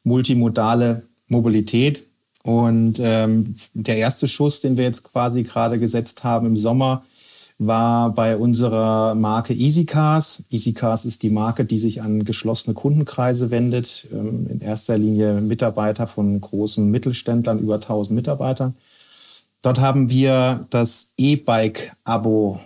multimodale 0.03 1.03
Mobilität. 1.27 2.05
Und 2.43 2.99
ähm, 3.01 3.55
der 3.73 3.97
erste 3.97 4.27
Schuss, 4.27 4.61
den 4.61 4.77
wir 4.77 4.83
jetzt 4.83 5.03
quasi 5.03 5.41
gerade 5.41 5.79
gesetzt 5.79 6.23
haben 6.23 6.45
im 6.45 6.57
Sommer, 6.57 7.03
war 7.57 8.11
bei 8.13 8.35
unserer 8.35 9.15
Marke 9.15 9.53
EasyCars. 9.53 10.43
EasyCars 10.51 11.05
ist 11.05 11.23
die 11.23 11.29
Marke, 11.29 11.63
die 11.63 11.77
sich 11.77 12.01
an 12.01 12.25
geschlossene 12.25 12.73
Kundenkreise 12.73 13.49
wendet. 13.49 14.07
Ähm, 14.11 14.47
in 14.49 14.61
erster 14.61 14.97
Linie 14.97 15.41
Mitarbeiter 15.41 16.07
von 16.07 16.39
großen 16.39 16.89
Mittelständlern, 16.89 17.59
über 17.59 17.75
1000 17.75 18.15
Mitarbeitern. 18.15 18.75
Dort 19.61 19.79
haben 19.79 20.09
wir 20.09 20.67
das 20.69 21.13
E-Bike-Abo 21.17 22.59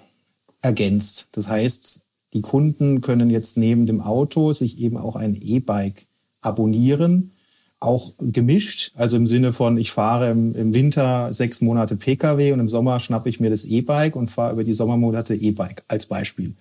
ergänzt. 0.62 1.30
Das 1.34 1.47
heißt, 1.47 2.02
die 2.34 2.41
Kunden 2.41 3.02
können 3.02 3.30
jetzt 3.30 3.58
neben 3.58 3.86
dem 3.86 4.02
Auto 4.02 4.54
sich 4.54 4.80
eben 4.80 4.97
auch 4.97 5.15
ein 5.15 5.36
E-Bike 5.36 6.08
abonnieren 6.41 7.32
auch 7.79 8.11
gemischt, 8.19 8.91
also 8.95 9.15
im 9.15 9.25
Sinne 9.25 9.53
von, 9.53 9.77
ich 9.77 9.91
fahre 9.91 10.31
im, 10.31 10.53
im 10.53 10.73
Winter 10.73 11.31
sechs 11.31 11.61
Monate 11.61 11.95
Pkw 11.95 12.51
und 12.51 12.59
im 12.59 12.67
Sommer 12.67 12.99
schnappe 12.99 13.29
ich 13.29 13.39
mir 13.39 13.49
das 13.49 13.63
E-Bike 13.63 14.15
und 14.15 14.29
fahre 14.29 14.53
über 14.53 14.63
die 14.63 14.73
Sommermonate 14.73 15.35
E-Bike 15.35 15.83
als 15.87 16.05
Beispiel. 16.05 16.53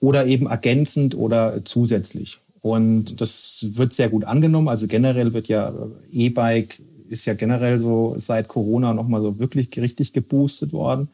Oder 0.00 0.26
eben 0.26 0.46
ergänzend 0.46 1.16
oder 1.16 1.64
zusätzlich. 1.64 2.38
Und 2.60 3.20
das 3.20 3.66
wird 3.70 3.92
sehr 3.92 4.08
gut 4.08 4.24
angenommen. 4.24 4.68
Also 4.68 4.88
generell 4.88 5.32
wird 5.32 5.48
ja 5.48 5.72
E-Bike 6.12 6.80
ist 7.08 7.24
ja 7.24 7.34
generell 7.34 7.78
so 7.78 8.14
seit 8.18 8.48
Corona 8.48 8.94
nochmal 8.94 9.22
so 9.22 9.38
wirklich 9.38 9.70
richtig 9.78 10.12
geboostet 10.12 10.72
worden. 10.72 11.08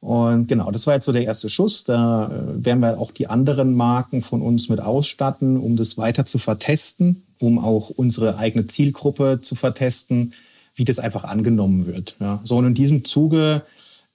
Und 0.00 0.46
genau, 0.48 0.70
das 0.70 0.86
war 0.86 0.94
jetzt 0.94 1.06
so 1.06 1.12
der 1.12 1.24
erste 1.24 1.50
Schuss. 1.50 1.84
Da 1.84 2.26
äh, 2.26 2.64
werden 2.64 2.80
wir 2.80 3.00
auch 3.00 3.10
die 3.10 3.28
anderen 3.28 3.74
Marken 3.74 4.22
von 4.22 4.42
uns 4.42 4.68
mit 4.68 4.80
ausstatten, 4.80 5.56
um 5.58 5.76
das 5.76 5.98
weiter 5.98 6.26
zu 6.26 6.38
vertesten, 6.38 7.22
um 7.38 7.58
auch 7.58 7.90
unsere 7.90 8.38
eigene 8.38 8.66
Zielgruppe 8.66 9.40
zu 9.42 9.54
vertesten, 9.54 10.32
wie 10.74 10.84
das 10.84 10.98
einfach 10.98 11.24
angenommen 11.24 11.86
wird. 11.86 12.16
Ja. 12.20 12.40
So, 12.44 12.56
und 12.56 12.66
in 12.66 12.74
diesem 12.74 13.04
Zuge 13.04 13.62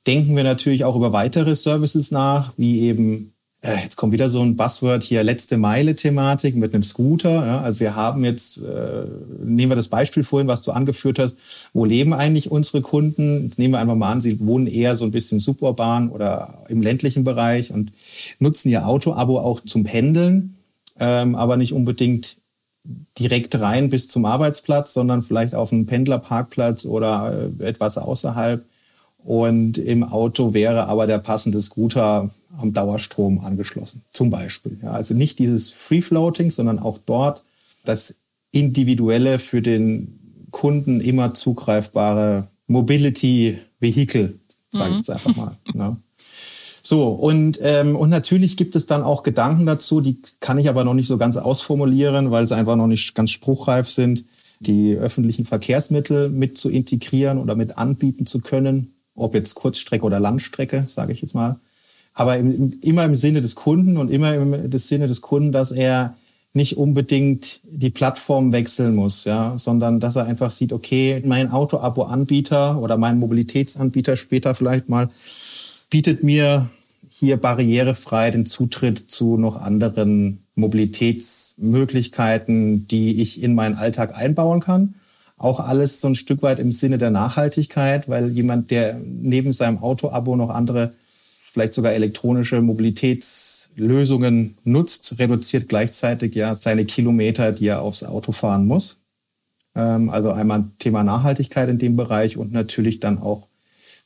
denken 0.07 0.35
wir 0.35 0.43
natürlich 0.43 0.83
auch 0.83 0.95
über 0.95 1.13
weitere 1.13 1.55
Services 1.55 2.11
nach, 2.11 2.53
wie 2.57 2.81
eben 2.81 3.33
äh, 3.61 3.75
jetzt 3.83 3.95
kommt 3.95 4.11
wieder 4.11 4.29
so 4.29 4.41
ein 4.41 4.55
Buzzword 4.55 5.03
hier, 5.03 5.23
letzte 5.23 5.57
Meile-Thematik 5.57 6.55
mit 6.55 6.73
einem 6.73 6.83
Scooter. 6.83 7.45
Ja, 7.45 7.61
also 7.61 7.79
wir 7.79 7.95
haben 7.95 8.25
jetzt, 8.25 8.57
äh, 8.57 9.05
nehmen 9.43 9.71
wir 9.71 9.75
das 9.75 9.87
Beispiel 9.87 10.23
vorhin, 10.23 10.47
was 10.47 10.63
du 10.63 10.71
angeführt 10.71 11.19
hast, 11.19 11.37
wo 11.73 11.85
leben 11.85 12.13
eigentlich 12.13 12.49
unsere 12.49 12.81
Kunden? 12.81 13.43
Jetzt 13.43 13.59
nehmen 13.59 13.75
wir 13.75 13.79
einfach 13.79 13.95
mal 13.95 14.11
an, 14.11 14.21
sie 14.21 14.39
wohnen 14.39 14.67
eher 14.67 14.95
so 14.95 15.05
ein 15.05 15.11
bisschen 15.11 15.39
suburban 15.39 16.09
oder 16.09 16.63
im 16.69 16.81
ländlichen 16.81 17.23
Bereich 17.23 17.71
und 17.71 17.91
nutzen 18.39 18.69
ihr 18.69 18.87
Auto-Abo 18.87 19.39
auch 19.39 19.61
zum 19.61 19.83
Pendeln, 19.83 20.55
ähm, 20.99 21.35
aber 21.35 21.55
nicht 21.55 21.73
unbedingt 21.73 22.37
direkt 23.19 23.59
rein 23.59 23.89
bis 23.89 24.07
zum 24.07 24.25
Arbeitsplatz, 24.25 24.93
sondern 24.93 25.21
vielleicht 25.21 25.53
auf 25.55 25.71
einem 25.71 25.85
Pendlerparkplatz 25.85 26.85
oder 26.85 27.49
äh, 27.59 27.63
etwas 27.63 27.97
außerhalb 27.97 28.63
und 29.23 29.77
im 29.77 30.03
Auto 30.03 30.53
wäre 30.53 30.87
aber 30.87 31.05
der 31.05 31.19
passende 31.19 31.61
Scooter 31.61 32.31
am 32.57 32.73
Dauerstrom 32.73 33.39
angeschlossen, 33.39 34.01
zum 34.11 34.29
Beispiel. 34.29 34.79
Ja, 34.81 34.91
also 34.91 35.13
nicht 35.13 35.39
dieses 35.39 35.69
Free 35.69 36.01
Floating, 36.01 36.49
sondern 36.51 36.79
auch 36.79 36.97
dort 37.05 37.43
das 37.85 38.15
individuelle 38.51 39.39
für 39.39 39.61
den 39.61 40.47
Kunden 40.49 41.01
immer 41.01 41.33
zugreifbare 41.33 42.47
Mobility 42.67 43.59
Vehicle, 43.79 44.33
sage 44.69 44.91
ich 44.91 44.97
jetzt 44.97 45.09
einfach 45.09 45.35
mal. 45.35 45.51
Ne? 45.73 45.97
So, 46.83 47.09
und, 47.09 47.59
ähm, 47.61 47.95
und 47.95 48.09
natürlich 48.09 48.57
gibt 48.57 48.75
es 48.75 48.87
dann 48.87 49.03
auch 49.03 49.23
Gedanken 49.23 49.65
dazu, 49.65 50.01
die 50.01 50.17
kann 50.39 50.57
ich 50.57 50.69
aber 50.69 50.83
noch 50.83 50.93
nicht 50.93 51.07
so 51.07 51.17
ganz 51.17 51.37
ausformulieren, 51.37 52.31
weil 52.31 52.47
sie 52.47 52.55
einfach 52.55 52.75
noch 52.75 52.87
nicht 52.87 53.13
ganz 53.13 53.31
spruchreif 53.31 53.89
sind, 53.89 54.25
die 54.59 54.95
öffentlichen 54.95 55.45
Verkehrsmittel 55.45 56.29
mit 56.29 56.57
zu 56.57 56.69
integrieren 56.69 57.37
oder 57.37 57.55
mit 57.55 57.77
anbieten 57.77 58.25
zu 58.25 58.39
können 58.39 58.93
ob 59.15 59.35
jetzt 59.35 59.55
Kurzstrecke 59.55 60.05
oder 60.05 60.19
Landstrecke, 60.19 60.85
sage 60.87 61.13
ich 61.13 61.21
jetzt 61.21 61.35
mal. 61.35 61.59
Aber 62.13 62.37
im, 62.37 62.79
immer 62.81 63.05
im 63.05 63.15
Sinne 63.15 63.41
des 63.41 63.55
Kunden 63.55 63.97
und 63.97 64.11
immer 64.11 64.35
im 64.35 64.69
des 64.69 64.87
Sinne 64.87 65.07
des 65.07 65.21
Kunden, 65.21 65.51
dass 65.51 65.71
er 65.71 66.15
nicht 66.53 66.75
unbedingt 66.75 67.61
die 67.63 67.91
Plattform 67.91 68.51
wechseln 68.51 68.93
muss, 68.93 69.23
ja, 69.23 69.53
sondern 69.57 70.01
dass 70.01 70.17
er 70.17 70.25
einfach 70.25 70.51
sieht, 70.51 70.73
okay, 70.73 71.21
mein 71.25 71.49
Auto-Abo-Anbieter 71.49 72.81
oder 72.81 72.97
mein 72.97 73.19
Mobilitätsanbieter 73.19 74.17
später 74.17 74.53
vielleicht 74.53 74.89
mal 74.89 75.09
bietet 75.91 76.23
mir 76.23 76.71
hier 77.09 77.37
barrierefrei 77.37 78.31
den 78.31 78.47
Zutritt 78.47 79.11
zu 79.11 79.37
noch 79.37 79.61
anderen 79.61 80.43
Mobilitätsmöglichkeiten, 80.55 82.87
die 82.87 83.21
ich 83.21 83.43
in 83.43 83.53
meinen 83.53 83.75
Alltag 83.75 84.17
einbauen 84.17 84.59
kann 84.59 84.95
auch 85.41 85.59
alles 85.59 86.01
so 86.01 86.07
ein 86.07 86.15
Stück 86.15 86.43
weit 86.43 86.59
im 86.59 86.71
Sinne 86.71 86.97
der 86.97 87.09
Nachhaltigkeit, 87.09 88.07
weil 88.07 88.29
jemand, 88.29 88.71
der 88.71 88.99
neben 89.03 89.53
seinem 89.53 89.79
Auto-Abo 89.79 90.35
noch 90.35 90.49
andere, 90.49 90.93
vielleicht 91.43 91.73
sogar 91.73 91.93
elektronische 91.93 92.61
Mobilitätslösungen 92.61 94.57
nutzt, 94.63 95.19
reduziert 95.19 95.67
gleichzeitig 95.67 96.35
ja 96.35 96.55
seine 96.55 96.85
Kilometer, 96.85 97.51
die 97.51 97.67
er 97.67 97.81
aufs 97.81 98.03
Auto 98.03 98.31
fahren 98.31 98.67
muss. 98.67 98.99
Ähm, 99.75 100.09
also 100.09 100.31
einmal 100.31 100.65
Thema 100.79 101.03
Nachhaltigkeit 101.03 101.69
in 101.69 101.79
dem 101.79 101.95
Bereich 101.95 102.37
und 102.37 102.53
natürlich 102.53 102.99
dann 102.99 103.17
auch 103.17 103.47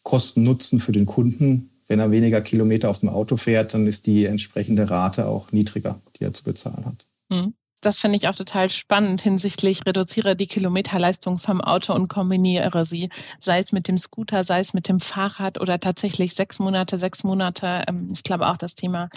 Kosten-Nutzen 0.03 0.79
für 0.79 0.93
den 0.93 1.05
Kunden. 1.05 1.69
Wenn 1.87 1.99
er 1.99 2.11
weniger 2.11 2.41
Kilometer 2.41 2.89
auf 2.89 2.99
dem 2.99 3.09
Auto 3.09 3.37
fährt, 3.37 3.73
dann 3.73 3.87
ist 3.87 4.07
die 4.07 4.25
entsprechende 4.25 4.89
Rate 4.89 5.27
auch 5.27 5.51
niedriger, 5.51 6.01
die 6.17 6.23
er 6.23 6.33
zu 6.33 6.43
bezahlen 6.43 6.85
hat. 6.85 7.05
Mhm 7.29 7.53
das 7.81 7.99
finde 7.99 8.17
ich 8.17 8.27
auch 8.27 8.35
total 8.35 8.69
spannend 8.69 9.21
hinsichtlich 9.21 9.85
reduziere 9.85 10.35
die 10.35 10.47
Kilometerleistung 10.47 11.37
vom 11.37 11.61
Auto 11.61 11.93
und 11.93 12.07
kombiniere 12.07 12.83
sie, 12.83 13.09
sei 13.39 13.59
es 13.59 13.71
mit 13.71 13.87
dem 13.87 13.97
Scooter, 13.97 14.43
sei 14.43 14.59
es 14.59 14.73
mit 14.73 14.87
dem 14.87 14.99
Fahrrad 14.99 15.59
oder 15.59 15.79
tatsächlich 15.79 16.33
sechs 16.33 16.59
Monate, 16.59 16.97
sechs 16.97 17.23
Monate. 17.23 17.83
Ähm, 17.87 18.07
ich 18.11 18.23
glaube 18.23 18.47
auch 18.47 18.57
das 18.57 18.75
Thema 18.75 19.09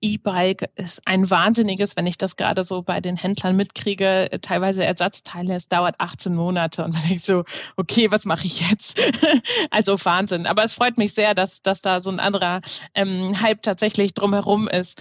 E-Bike 0.00 0.70
ist 0.76 1.06
ein 1.06 1.28
wahnsinniges, 1.28 1.96
wenn 1.96 2.06
ich 2.06 2.18
das 2.18 2.36
gerade 2.36 2.64
so 2.64 2.82
bei 2.82 3.00
den 3.00 3.16
Händlern 3.16 3.56
mitkriege, 3.56 4.30
teilweise 4.40 4.84
Ersatzteile, 4.84 5.54
es 5.54 5.68
dauert 5.68 5.96
18 5.98 6.34
Monate 6.34 6.84
und 6.84 6.92
man 6.92 7.02
denkt 7.02 7.24
so, 7.24 7.44
okay, 7.76 8.10
was 8.10 8.24
mache 8.24 8.46
ich 8.46 8.68
jetzt? 8.70 9.00
also 9.70 9.92
Wahnsinn. 10.04 10.46
Aber 10.46 10.64
es 10.64 10.74
freut 10.74 10.98
mich 10.98 11.14
sehr, 11.14 11.34
dass, 11.34 11.62
dass 11.62 11.82
da 11.82 12.00
so 12.00 12.10
ein 12.10 12.20
anderer 12.20 12.60
ähm, 12.94 13.40
Hype 13.40 13.62
tatsächlich 13.62 14.14
drumherum 14.14 14.68
ist 14.68 15.00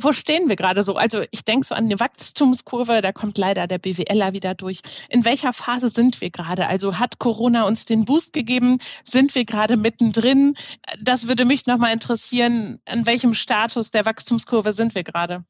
wo 0.00 0.12
stehen 0.12 0.48
wir 0.48 0.56
gerade 0.56 0.82
so? 0.82 0.94
Also 0.94 1.24
ich 1.30 1.44
denke 1.44 1.66
so 1.66 1.74
an 1.74 1.84
eine 1.84 1.98
Wachstumskurve, 1.98 3.02
da 3.02 3.12
kommt 3.12 3.36
leider 3.36 3.66
der 3.66 3.78
BWLer 3.78 4.32
wieder 4.32 4.54
durch. 4.54 4.80
In 5.08 5.24
welcher 5.24 5.52
Phase 5.52 5.88
sind 5.88 6.20
wir 6.20 6.30
gerade? 6.30 6.66
Also 6.66 6.98
hat 6.98 7.18
Corona 7.18 7.64
uns 7.64 7.84
den 7.84 8.04
Boost 8.04 8.32
gegeben? 8.32 8.78
Sind 9.04 9.34
wir 9.34 9.44
gerade 9.44 9.76
mittendrin? 9.76 10.54
Das 11.02 11.28
würde 11.28 11.44
mich 11.44 11.66
nochmal 11.66 11.92
interessieren, 11.92 12.78
an 12.86 13.06
welchem 13.06 13.34
Status 13.34 13.90
der 13.90 14.06
Wachstumskurve 14.06 14.72
sind 14.72 14.94
wir 14.94 15.02
gerade? 15.02 15.44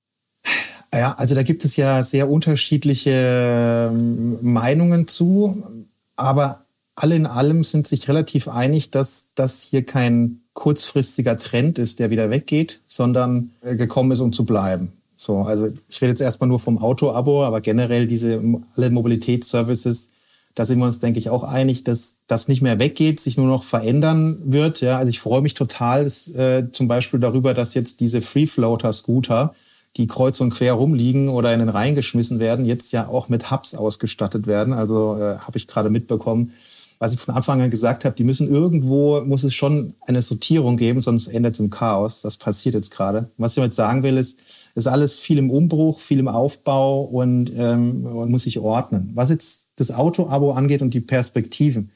Ja, 0.92 1.14
also 1.18 1.34
da 1.34 1.42
gibt 1.42 1.64
es 1.64 1.76
ja 1.76 2.02
sehr 2.02 2.30
unterschiedliche 2.30 3.90
ähm, 3.92 4.38
Meinungen 4.40 5.06
zu, 5.06 5.62
aber 6.16 6.64
alle 6.94 7.16
in 7.16 7.26
allem 7.26 7.62
sind 7.62 7.86
sich 7.86 8.08
relativ 8.08 8.48
einig, 8.48 8.90
dass 8.90 9.32
das 9.34 9.62
hier 9.62 9.84
kein 9.84 10.40
kurzfristiger 10.58 11.38
Trend 11.38 11.78
ist, 11.78 12.00
der 12.00 12.10
wieder 12.10 12.30
weggeht, 12.30 12.80
sondern 12.88 13.52
äh, 13.62 13.76
gekommen 13.76 14.10
ist, 14.10 14.20
um 14.20 14.32
zu 14.32 14.44
bleiben. 14.44 14.92
So, 15.14 15.42
also 15.42 15.68
ich 15.88 16.02
rede 16.02 16.10
jetzt 16.10 16.20
erstmal 16.20 16.48
nur 16.48 16.58
vom 16.58 16.78
Auto-Abo, 16.78 17.44
aber 17.44 17.60
generell 17.60 18.08
diese 18.08 18.42
alle 18.76 18.90
Mobilitätsservices, 18.90 20.10
da 20.56 20.64
sind 20.64 20.80
wir 20.80 20.86
uns, 20.86 20.98
denke 20.98 21.20
ich, 21.20 21.30
auch 21.30 21.44
einig, 21.44 21.84
dass 21.84 22.16
das 22.26 22.48
nicht 22.48 22.60
mehr 22.60 22.80
weggeht, 22.80 23.20
sich 23.20 23.36
nur 23.36 23.46
noch 23.46 23.62
verändern 23.62 24.38
wird. 24.44 24.80
Ja, 24.80 24.98
also 24.98 25.10
ich 25.10 25.20
freue 25.20 25.42
mich 25.42 25.54
total 25.54 26.02
dass, 26.02 26.26
äh, 26.34 26.64
zum 26.72 26.88
Beispiel 26.88 27.20
darüber, 27.20 27.54
dass 27.54 27.74
jetzt 27.74 28.00
diese 28.00 28.20
Free-Floater-Scooter, 28.20 29.54
die 29.96 30.08
kreuz 30.08 30.40
und 30.40 30.50
quer 30.50 30.72
rumliegen 30.72 31.28
oder 31.28 31.54
in 31.54 31.60
den 31.60 31.68
Rhein 31.68 31.94
geschmissen 31.94 32.40
werden, 32.40 32.64
jetzt 32.64 32.90
ja 32.90 33.06
auch 33.06 33.28
mit 33.28 33.52
Hubs 33.52 33.76
ausgestattet 33.76 34.48
werden. 34.48 34.72
Also 34.72 35.18
äh, 35.18 35.38
habe 35.38 35.56
ich 35.56 35.68
gerade 35.68 35.88
mitbekommen, 35.88 36.52
was 36.98 37.14
ich 37.14 37.20
von 37.20 37.34
Anfang 37.34 37.60
an 37.60 37.70
gesagt 37.70 38.04
habe, 38.04 38.16
die 38.16 38.24
müssen 38.24 38.48
irgendwo, 38.48 39.20
muss 39.20 39.44
es 39.44 39.54
schon 39.54 39.94
eine 40.00 40.20
Sortierung 40.20 40.76
geben, 40.76 41.00
sonst 41.00 41.28
endet 41.28 41.54
es 41.54 41.60
im 41.60 41.70
Chaos. 41.70 42.22
Das 42.22 42.36
passiert 42.36 42.74
jetzt 42.74 42.90
gerade. 42.90 43.30
Was 43.36 43.52
ich 43.52 43.56
damit 43.56 43.74
sagen 43.74 44.02
will, 44.02 44.16
ist, 44.16 44.40
ist 44.74 44.88
alles 44.88 45.16
viel 45.16 45.38
im 45.38 45.50
Umbruch, 45.50 46.00
viel 46.00 46.18
im 46.18 46.28
Aufbau 46.28 47.02
und 47.02 47.52
ähm, 47.56 48.02
man 48.02 48.30
muss 48.30 48.42
sich 48.42 48.58
ordnen. 48.58 49.10
Was 49.14 49.30
jetzt 49.30 49.66
das 49.76 49.92
Auto-Abo 49.92 50.52
angeht 50.52 50.82
und 50.82 50.92
die 50.92 51.00
Perspektiven. 51.00 51.90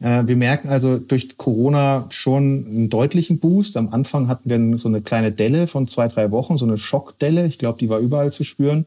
Äh, 0.00 0.26
wir 0.26 0.36
merken 0.36 0.68
also 0.68 0.98
durch 0.98 1.38
Corona 1.38 2.06
schon 2.10 2.66
einen 2.66 2.90
deutlichen 2.90 3.38
Boost. 3.38 3.78
Am 3.78 3.88
Anfang 3.88 4.28
hatten 4.28 4.50
wir 4.50 4.78
so 4.78 4.88
eine 4.88 5.00
kleine 5.00 5.32
Delle 5.32 5.66
von 5.66 5.88
zwei, 5.88 6.08
drei 6.08 6.30
Wochen, 6.30 6.58
so 6.58 6.66
eine 6.66 6.76
Schockdelle. 6.76 7.46
Ich 7.46 7.58
glaube, 7.58 7.78
die 7.78 7.88
war 7.88 7.98
überall 7.98 8.32
zu 8.32 8.44
spüren. 8.44 8.86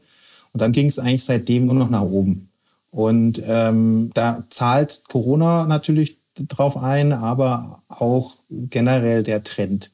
Und 0.52 0.62
dann 0.62 0.72
ging 0.72 0.86
es 0.86 0.98
eigentlich 0.98 1.24
seitdem 1.24 1.66
nur 1.66 1.74
noch 1.74 1.90
nach 1.90 2.02
oben. 2.02 2.47
Und 2.90 3.42
ähm, 3.46 4.10
da 4.14 4.44
zahlt 4.48 5.02
Corona 5.08 5.66
natürlich 5.66 6.18
drauf 6.46 6.76
ein, 6.76 7.12
aber 7.12 7.82
auch 7.88 8.36
generell 8.50 9.22
der 9.22 9.42
Trend. 9.42 9.90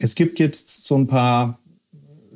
Es 0.00 0.14
gibt 0.14 0.38
jetzt 0.38 0.84
so 0.84 0.96
ein 0.96 1.08
paar, 1.08 1.58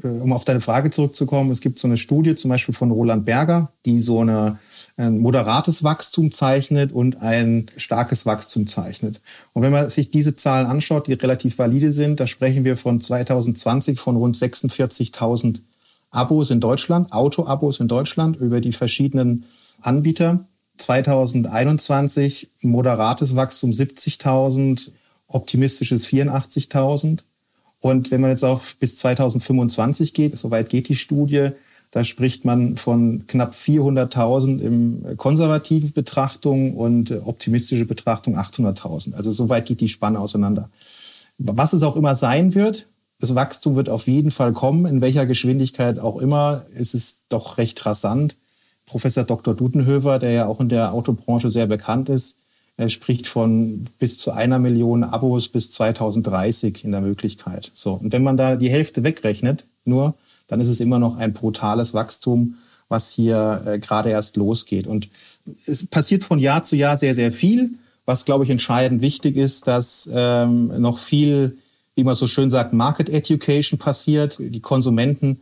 äh, 0.03 0.09
um 0.09 0.33
auf 0.33 0.45
deine 0.45 0.61
Frage 0.61 0.91
zurückzukommen, 0.91 1.51
es 1.51 1.61
gibt 1.61 1.79
so 1.79 1.87
eine 1.87 1.97
Studie 1.97 2.35
zum 2.35 2.49
Beispiel 2.51 2.75
von 2.75 2.91
Roland 2.91 3.25
Berger, 3.25 3.71
die 3.87 4.01
so 4.01 4.21
eine, 4.21 4.59
ein 4.97 5.19
moderates 5.19 5.85
Wachstum 5.85 6.33
zeichnet 6.33 6.93
und 6.93 7.23
ein 7.23 7.71
starkes 7.77 8.27
Wachstum 8.27 8.67
zeichnet. 8.67 9.21
Und 9.53 9.63
wenn 9.63 9.73
man 9.73 9.89
sich 9.89 10.11
diese 10.11 10.35
Zahlen 10.35 10.67
anschaut, 10.67 11.07
die 11.07 11.13
relativ 11.13 11.59
valide 11.59 11.93
sind, 11.93 12.21
da 12.21 12.27
sprechen 12.27 12.65
wir 12.65 12.77
von 12.77 13.01
2020 13.01 13.99
von 14.01 14.17
rund 14.17 14.37
46.000 14.37 15.61
Abos 16.11 16.51
in 16.51 16.61
Deutschland, 16.61 17.11
Auto-Abos 17.13 17.81
in 17.81 17.89
Deutschland 17.89 18.37
über 18.37 18.61
die 18.61 18.73
verschiedenen 18.73 19.45
Anbieter. 19.83 20.47
2021 20.79 22.49
moderates 22.63 23.37
Wachstum 23.37 23.71
70.000, 23.71 24.91
optimistisches 25.29 26.07
84.000. 26.07 27.21
Und 27.81 28.11
wenn 28.11 28.21
man 28.21 28.31
jetzt 28.31 28.45
auf 28.45 28.77
bis 28.77 28.97
2025 28.97 30.15
geht, 30.15 30.37
soweit 30.37 30.71
geht 30.71 30.89
die 30.89 30.95
Studie, 30.95 31.51
Da 31.93 32.05
spricht 32.05 32.47
man 32.47 32.77
von 32.79 33.27
knapp 33.27 33.53
400.000 33.53 34.61
im 34.61 35.17
konservativen 35.19 35.93
Betrachtung 35.93 36.75
und 36.75 37.13
optimistische 37.27 37.85
Betrachtung 37.85 38.39
800.000. 38.39 39.13
Also 39.13 39.31
so 39.31 39.51
weit 39.51 39.67
geht 39.67 39.83
die 39.83 39.91
Spanne 39.91 40.19
auseinander. 40.19 40.71
Was 41.37 41.75
es 41.75 41.83
auch 41.83 41.97
immer 41.97 42.17
sein 42.17 42.55
wird, 42.55 42.89
das 43.21 43.35
Wachstum 43.35 43.77
wird 43.77 43.91
auf 43.91 44.07
jeden 44.07 44.31
Fall 44.31 44.55
kommen, 44.55 44.87
in 44.87 45.03
welcher 45.03 45.27
Geschwindigkeit 45.27 45.99
auch 45.99 46.17
immer. 46.17 46.65
Es 46.75 46.95
ist 46.95 47.19
doch 47.29 47.59
recht 47.59 47.85
rasant. 47.85 48.37
Professor 48.93 49.25
Dr. 49.25 49.55
Dudenhöver, 49.55 50.19
der 50.19 50.31
ja 50.33 50.47
auch 50.47 50.61
in 50.61 50.69
der 50.69 50.93
Autobranche 50.93 51.51
sehr 51.51 51.67
bekannt 51.67 52.09
ist, 52.09 52.37
spricht 52.89 53.27
von 53.27 53.87
bis 53.99 54.19
zu 54.19 54.33
einer 54.33 54.59
Million 54.59 55.03
Abos 55.05 55.49
bis 55.49 55.71
2030 55.71 56.85
in 56.85 56.93
der 56.93 57.01
Möglichkeit. 57.01 57.71
So. 57.75 57.95
Und 57.95 58.13
wenn 58.13 58.23
man 58.23 58.37
da 58.37 58.57
die 58.57 58.71
Hälfte 58.71 59.03
wegrechnet, 59.03 59.65
nur, 59.85 60.15
dann 60.47 60.61
ist 60.61 60.69
es 60.69 60.81
immer 60.81 60.99
noch 60.99 61.17
ein 61.17 61.33
brutales 61.33 61.95
Wachstum, 61.95 62.57
was 62.89 63.11
hier 63.11 63.63
äh, 63.67 63.79
gerade 63.79 64.11
erst 64.11 64.37
losgeht. 64.37 64.87
Und 64.87 65.09
es 65.67 65.87
passiert 65.87 66.23
von 66.25 66.39
Jahr 66.39 66.63
zu 66.63 66.77
Jahr 66.77 66.97
sehr, 66.97 67.15
sehr 67.15 67.33
viel. 67.33 67.71
Was, 68.05 68.25
glaube 68.25 68.45
ich, 68.45 68.51
entscheidend 68.51 69.01
wichtig 69.01 69.37
ist, 69.37 69.67
dass 69.67 70.09
ähm, 70.13 70.81
noch 70.81 70.99
viel 70.99 71.57
wie 71.95 72.05
man 72.05 72.15
so 72.15 72.27
schön 72.27 72.51
sagt, 72.51 72.73
Market 72.73 73.09
Education 73.09 73.79
passiert. 73.79 74.37
Die 74.39 74.61
Konsumenten 74.61 75.41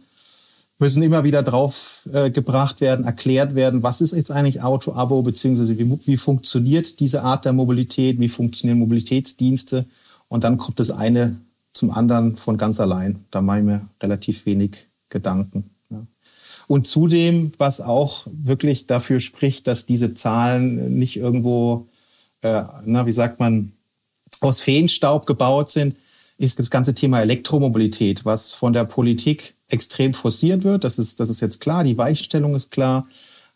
müssen 0.80 1.02
immer 1.02 1.24
wieder 1.24 1.42
drauf 1.42 2.08
äh, 2.12 2.30
gebracht 2.30 2.80
werden, 2.80 3.04
erklärt 3.04 3.54
werden, 3.54 3.82
was 3.82 4.00
ist 4.00 4.12
jetzt 4.12 4.32
eigentlich 4.32 4.62
Auto-Abo, 4.62 5.22
beziehungsweise 5.22 5.78
wie, 5.78 5.98
wie 6.06 6.16
funktioniert 6.16 6.98
diese 7.00 7.22
Art 7.22 7.44
der 7.44 7.52
Mobilität, 7.52 8.18
wie 8.18 8.28
funktionieren 8.28 8.78
Mobilitätsdienste. 8.78 9.84
Und 10.28 10.42
dann 10.42 10.56
kommt 10.56 10.80
das 10.80 10.90
eine 10.90 11.36
zum 11.72 11.90
anderen 11.90 12.36
von 12.36 12.56
ganz 12.56 12.80
allein. 12.80 13.24
Da 13.30 13.42
mache 13.42 13.58
ich 13.58 13.64
mir 13.64 13.88
relativ 14.02 14.46
wenig 14.46 14.72
Gedanken. 15.10 15.70
Ja. 15.90 16.06
Und 16.66 16.86
zudem, 16.86 17.52
was 17.58 17.80
auch 17.80 18.26
wirklich 18.26 18.86
dafür 18.86 19.20
spricht, 19.20 19.66
dass 19.66 19.86
diese 19.86 20.14
Zahlen 20.14 20.98
nicht 20.98 21.16
irgendwo, 21.16 21.86
äh, 22.40 22.62
na, 22.84 23.06
wie 23.06 23.12
sagt 23.12 23.38
man, 23.38 23.72
aus 24.40 24.62
Feenstaub 24.62 25.26
gebaut 25.26 25.68
sind, 25.68 25.94
ist 26.40 26.58
das 26.58 26.70
ganze 26.70 26.94
Thema 26.94 27.20
Elektromobilität, 27.20 28.24
was 28.24 28.52
von 28.52 28.72
der 28.72 28.84
Politik 28.84 29.52
extrem 29.68 30.14
forciert 30.14 30.64
wird. 30.64 30.84
Das 30.84 30.98
ist, 30.98 31.20
das 31.20 31.28
ist 31.28 31.40
jetzt 31.40 31.60
klar, 31.60 31.84
die 31.84 31.98
Weichstellung 31.98 32.54
ist 32.54 32.70
klar, 32.70 33.06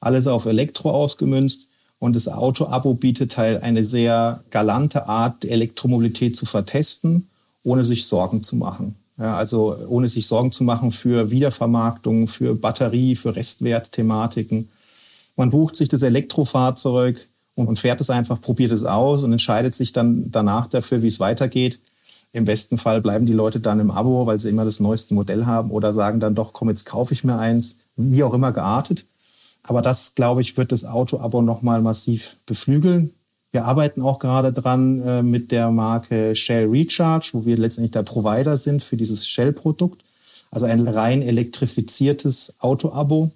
alles 0.00 0.26
auf 0.26 0.44
Elektro 0.44 0.90
ausgemünzt. 0.90 1.68
Und 1.98 2.14
das 2.14 2.28
Auto-Abo 2.28 2.92
bietet 2.92 3.38
halt 3.38 3.62
eine 3.62 3.84
sehr 3.84 4.44
galante 4.50 5.08
Art, 5.08 5.46
Elektromobilität 5.46 6.36
zu 6.36 6.44
vertesten, 6.44 7.26
ohne 7.62 7.84
sich 7.84 8.04
Sorgen 8.04 8.42
zu 8.42 8.56
machen. 8.56 8.96
Ja, 9.16 9.34
also 9.34 9.74
ohne 9.88 10.10
sich 10.10 10.26
Sorgen 10.26 10.52
zu 10.52 10.62
machen 10.62 10.92
für 10.92 11.30
Wiedervermarktung, 11.30 12.28
für 12.28 12.54
Batterie, 12.54 13.16
für 13.16 13.34
Restwertthematiken. 13.34 14.68
Man 15.36 15.48
bucht 15.48 15.76
sich 15.76 15.88
das 15.88 16.02
Elektrofahrzeug 16.02 17.26
und 17.54 17.78
fährt 17.78 18.02
es 18.02 18.10
einfach, 18.10 18.42
probiert 18.42 18.72
es 18.72 18.84
aus 18.84 19.22
und 19.22 19.32
entscheidet 19.32 19.74
sich 19.74 19.94
dann 19.94 20.30
danach 20.30 20.68
dafür, 20.68 21.00
wie 21.00 21.08
es 21.08 21.18
weitergeht. 21.18 21.78
Im 22.34 22.46
besten 22.46 22.78
Fall 22.78 23.00
bleiben 23.00 23.26
die 23.26 23.32
Leute 23.32 23.60
dann 23.60 23.78
im 23.78 23.92
Abo, 23.92 24.26
weil 24.26 24.40
sie 24.40 24.48
immer 24.48 24.64
das 24.64 24.80
neueste 24.80 25.14
Modell 25.14 25.46
haben 25.46 25.70
oder 25.70 25.92
sagen 25.92 26.18
dann 26.18 26.34
doch, 26.34 26.52
komm, 26.52 26.68
jetzt 26.68 26.84
kaufe 26.84 27.14
ich 27.14 27.22
mir 27.22 27.38
eins, 27.38 27.78
wie 27.94 28.24
auch 28.24 28.34
immer 28.34 28.50
geartet. 28.50 29.04
Aber 29.62 29.82
das, 29.82 30.16
glaube 30.16 30.40
ich, 30.40 30.56
wird 30.56 30.72
das 30.72 30.84
Auto-Abo 30.84 31.42
nochmal 31.42 31.80
massiv 31.80 32.36
beflügeln. 32.44 33.14
Wir 33.52 33.66
arbeiten 33.66 34.02
auch 34.02 34.18
gerade 34.18 34.52
dran 34.52 35.00
äh, 35.02 35.22
mit 35.22 35.52
der 35.52 35.70
Marke 35.70 36.34
Shell 36.34 36.66
Recharge, 36.66 37.30
wo 37.34 37.44
wir 37.46 37.56
letztendlich 37.56 37.92
der 37.92 38.02
Provider 38.02 38.56
sind 38.56 38.82
für 38.82 38.96
dieses 38.96 39.28
Shell-Produkt. 39.28 40.02
Also 40.50 40.66
ein 40.66 40.88
rein 40.88 41.22
elektrifiziertes 41.22 42.54
Auto-Abo. 42.58 43.30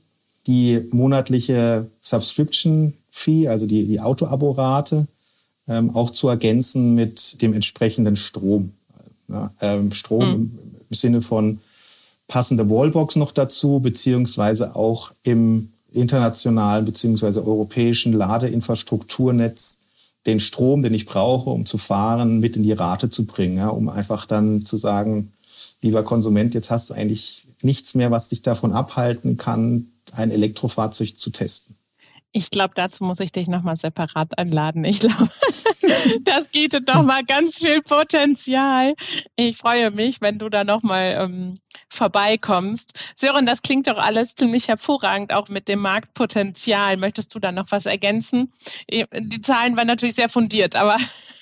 Die 0.48 0.80
monatliche 0.90 1.86
Subscription-Fee, 2.00 3.46
also 3.46 3.66
die, 3.66 3.86
die 3.86 4.00
Auto-Abo-Rate, 4.00 5.06
ähm, 5.68 5.94
auch 5.94 6.10
zu 6.10 6.26
ergänzen 6.26 6.96
mit 6.96 7.40
dem 7.42 7.54
entsprechenden 7.54 8.16
Strom. 8.16 8.72
Ja, 9.28 9.52
ähm, 9.60 9.92
Strom 9.92 10.28
mhm. 10.28 10.58
im 10.88 10.96
Sinne 10.96 11.22
von 11.22 11.60
passende 12.28 12.68
Wallbox 12.68 13.16
noch 13.16 13.32
dazu, 13.32 13.80
beziehungsweise 13.80 14.76
auch 14.76 15.12
im 15.22 15.72
internationalen 15.90 16.84
beziehungsweise 16.84 17.44
europäischen 17.44 18.12
Ladeinfrastrukturnetz 18.12 19.80
den 20.26 20.40
Strom, 20.40 20.82
den 20.82 20.92
ich 20.92 21.06
brauche, 21.06 21.50
um 21.50 21.64
zu 21.64 21.78
fahren, 21.78 22.40
mit 22.40 22.56
in 22.56 22.62
die 22.62 22.72
Rate 22.72 23.08
zu 23.08 23.24
bringen, 23.24 23.56
ja, 23.56 23.68
um 23.68 23.88
einfach 23.88 24.26
dann 24.26 24.64
zu 24.66 24.76
sagen, 24.76 25.32
lieber 25.80 26.02
Konsument, 26.02 26.54
jetzt 26.54 26.70
hast 26.70 26.90
du 26.90 26.94
eigentlich 26.94 27.46
nichts 27.62 27.94
mehr, 27.94 28.10
was 28.10 28.28
dich 28.28 28.42
davon 28.42 28.72
abhalten 28.72 29.38
kann, 29.38 29.88
ein 30.12 30.30
Elektrofahrzeug 30.30 31.16
zu 31.16 31.30
testen. 31.30 31.77
Ich 32.32 32.50
glaube, 32.50 32.72
dazu 32.74 33.04
muss 33.04 33.20
ich 33.20 33.32
dich 33.32 33.48
nochmal 33.48 33.76
separat 33.76 34.38
einladen. 34.38 34.84
Ich 34.84 35.00
glaube, 35.00 35.30
das 36.24 36.48
bietet 36.48 36.86
nochmal 36.86 37.24
ganz 37.24 37.58
viel 37.58 37.80
Potenzial. 37.82 38.94
Ich 39.36 39.56
freue 39.56 39.90
mich, 39.90 40.20
wenn 40.20 40.38
du 40.38 40.48
da 40.48 40.62
nochmal 40.62 41.16
ähm, 41.18 41.58
vorbeikommst. 41.88 42.92
Sören, 43.14 43.46
das 43.46 43.62
klingt 43.62 43.86
doch 43.86 43.98
alles 43.98 44.34
ziemlich 44.34 44.68
hervorragend, 44.68 45.32
auch 45.32 45.48
mit 45.48 45.68
dem 45.68 45.80
Marktpotenzial. 45.80 46.96
Möchtest 46.96 47.34
du 47.34 47.38
da 47.38 47.50
noch 47.50 47.66
was 47.70 47.86
ergänzen? 47.86 48.52
Die 48.90 49.40
Zahlen 49.40 49.76
waren 49.76 49.86
natürlich 49.86 50.14
sehr 50.14 50.28
fundiert, 50.28 50.76
aber 50.76 50.96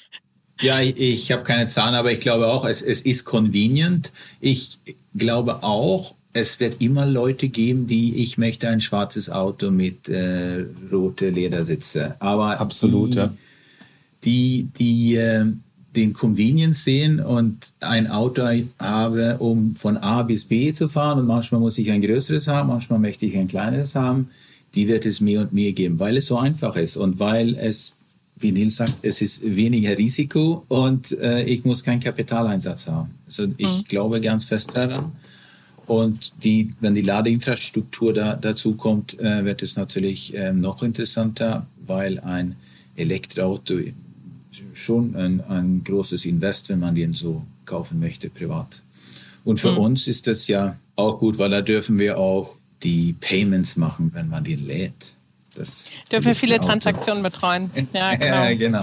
ja, 0.61 0.81
ich, 0.81 0.97
ich 0.97 1.33
habe 1.33 1.43
keine 1.43 1.67
Zahlen, 1.67 1.95
aber 1.95 2.13
ich 2.13 2.21
glaube 2.21 2.47
auch, 2.47 2.65
es, 2.65 2.81
es 2.81 3.03
ist 3.03 3.25
convenient. 3.25 4.13
Ich 4.41 4.79
glaube 5.15 5.63
auch, 5.63 6.16
es 6.37 6.61
wird 6.61 6.83
immer 6.83 7.07
Leute 7.07 7.49
geben, 7.49 7.87
die 7.87 8.17
ich 8.17 8.37
möchte 8.37 8.69
ein 8.69 8.83
schwarzes 8.83 9.31
Auto 9.31 9.71
mit 9.71 10.07
äh, 10.09 10.67
rote 10.93 11.31
Ledersitze. 11.31 12.15
Aber 12.19 12.61
absolut, 12.61 13.15
die, 13.15 13.19
ja. 13.19 13.35
Die, 14.25 14.69
die 14.79 15.15
äh, 15.15 15.47
den 15.95 16.13
Convenience 16.13 16.85
sehen 16.85 17.21
und 17.21 17.73
ein 17.81 18.11
Auto 18.11 18.43
habe, 18.79 19.39
um 19.39 19.77
von 19.77 19.97
A 19.97 20.23
bis 20.25 20.45
B 20.45 20.75
zu 20.75 20.91
fahren 20.91 21.21
und 21.21 21.27
manchmal 21.27 21.61
muss 21.61 21.79
ich 21.79 21.91
ein 21.91 22.03
größeres 22.03 22.49
haben, 22.49 22.69
manchmal 22.69 22.99
möchte 22.99 23.25
ich 23.25 23.35
ein 23.35 23.49
kleineres 23.49 23.95
haben, 23.95 24.29
die 24.75 24.89
wird 24.89 25.07
es 25.07 25.23
mehr 25.23 25.41
und 25.41 25.55
mehr 25.55 25.73
geben, 25.73 25.99
weil 25.99 26.19
es 26.19 26.27
so 26.27 26.37
einfach 26.37 26.77
ist 26.77 26.99
und 26.99 27.19
weil 27.19 27.55
es, 27.55 27.95
wie 28.37 28.53
Nils 28.53 28.77
sagt, 28.77 28.99
es 29.01 29.23
ist 29.23 29.57
weniger 29.57 29.97
Risiko 29.97 30.65
und 30.69 31.13
äh, 31.19 31.45
ich 31.45 31.65
muss 31.65 31.83
keinen 31.83 32.01
Kapitaleinsatz 32.01 32.89
haben. 32.89 33.13
Also 33.25 33.47
ich 33.57 33.79
mhm. 33.79 33.85
glaube 33.85 34.21
ganz 34.21 34.45
fest 34.45 34.73
daran. 34.75 35.13
Und 35.87 36.45
die, 36.45 36.75
wenn 36.81 36.95
die 36.95 37.03
Ladeinfrastruktur 37.03 38.13
da, 38.13 38.35
dazu 38.35 38.75
kommt, 38.75 39.19
äh, 39.21 39.45
wird 39.45 39.63
es 39.63 39.77
natürlich 39.77 40.35
äh, 40.35 40.53
noch 40.53 40.83
interessanter, 40.83 41.67
weil 41.87 42.19
ein 42.21 42.57
Elektroauto 42.97 43.75
schon 44.75 45.15
ein, 45.17 45.43
ein 45.49 45.83
großes 45.85 46.25
Invest, 46.25 46.69
wenn 46.71 46.81
man 46.81 46.95
den 46.95 47.13
so 47.13 47.43
kaufen 47.65 48.01
möchte, 48.01 48.31
privat. 48.31 48.83
Und 49.45 49.61
für 49.61 49.73
mhm. 49.73 49.79
uns 49.79 50.09
ist 50.09 50.27
das 50.27 50.49
ja 50.49 50.77
auch 50.97 51.19
gut, 51.19 51.39
weil 51.39 51.51
da 51.51 51.63
dürfen 51.63 51.99
wir 51.99 52.19
auch 52.19 52.57
die 52.83 53.15
Payments 53.21 53.77
machen, 53.77 54.11
wenn 54.15 54.29
man 54.29 54.45
den 54.45 54.67
lädt. 54.67 55.13
Das 55.55 55.91
dürfen 56.11 56.27
wir 56.27 56.35
viele 56.35 56.61
Transaktionen 56.61 57.23
betreuen. 57.23 57.71
Ja, 57.93 58.15
genau. 58.15 58.27
ja, 58.27 58.55
genau. 58.55 58.81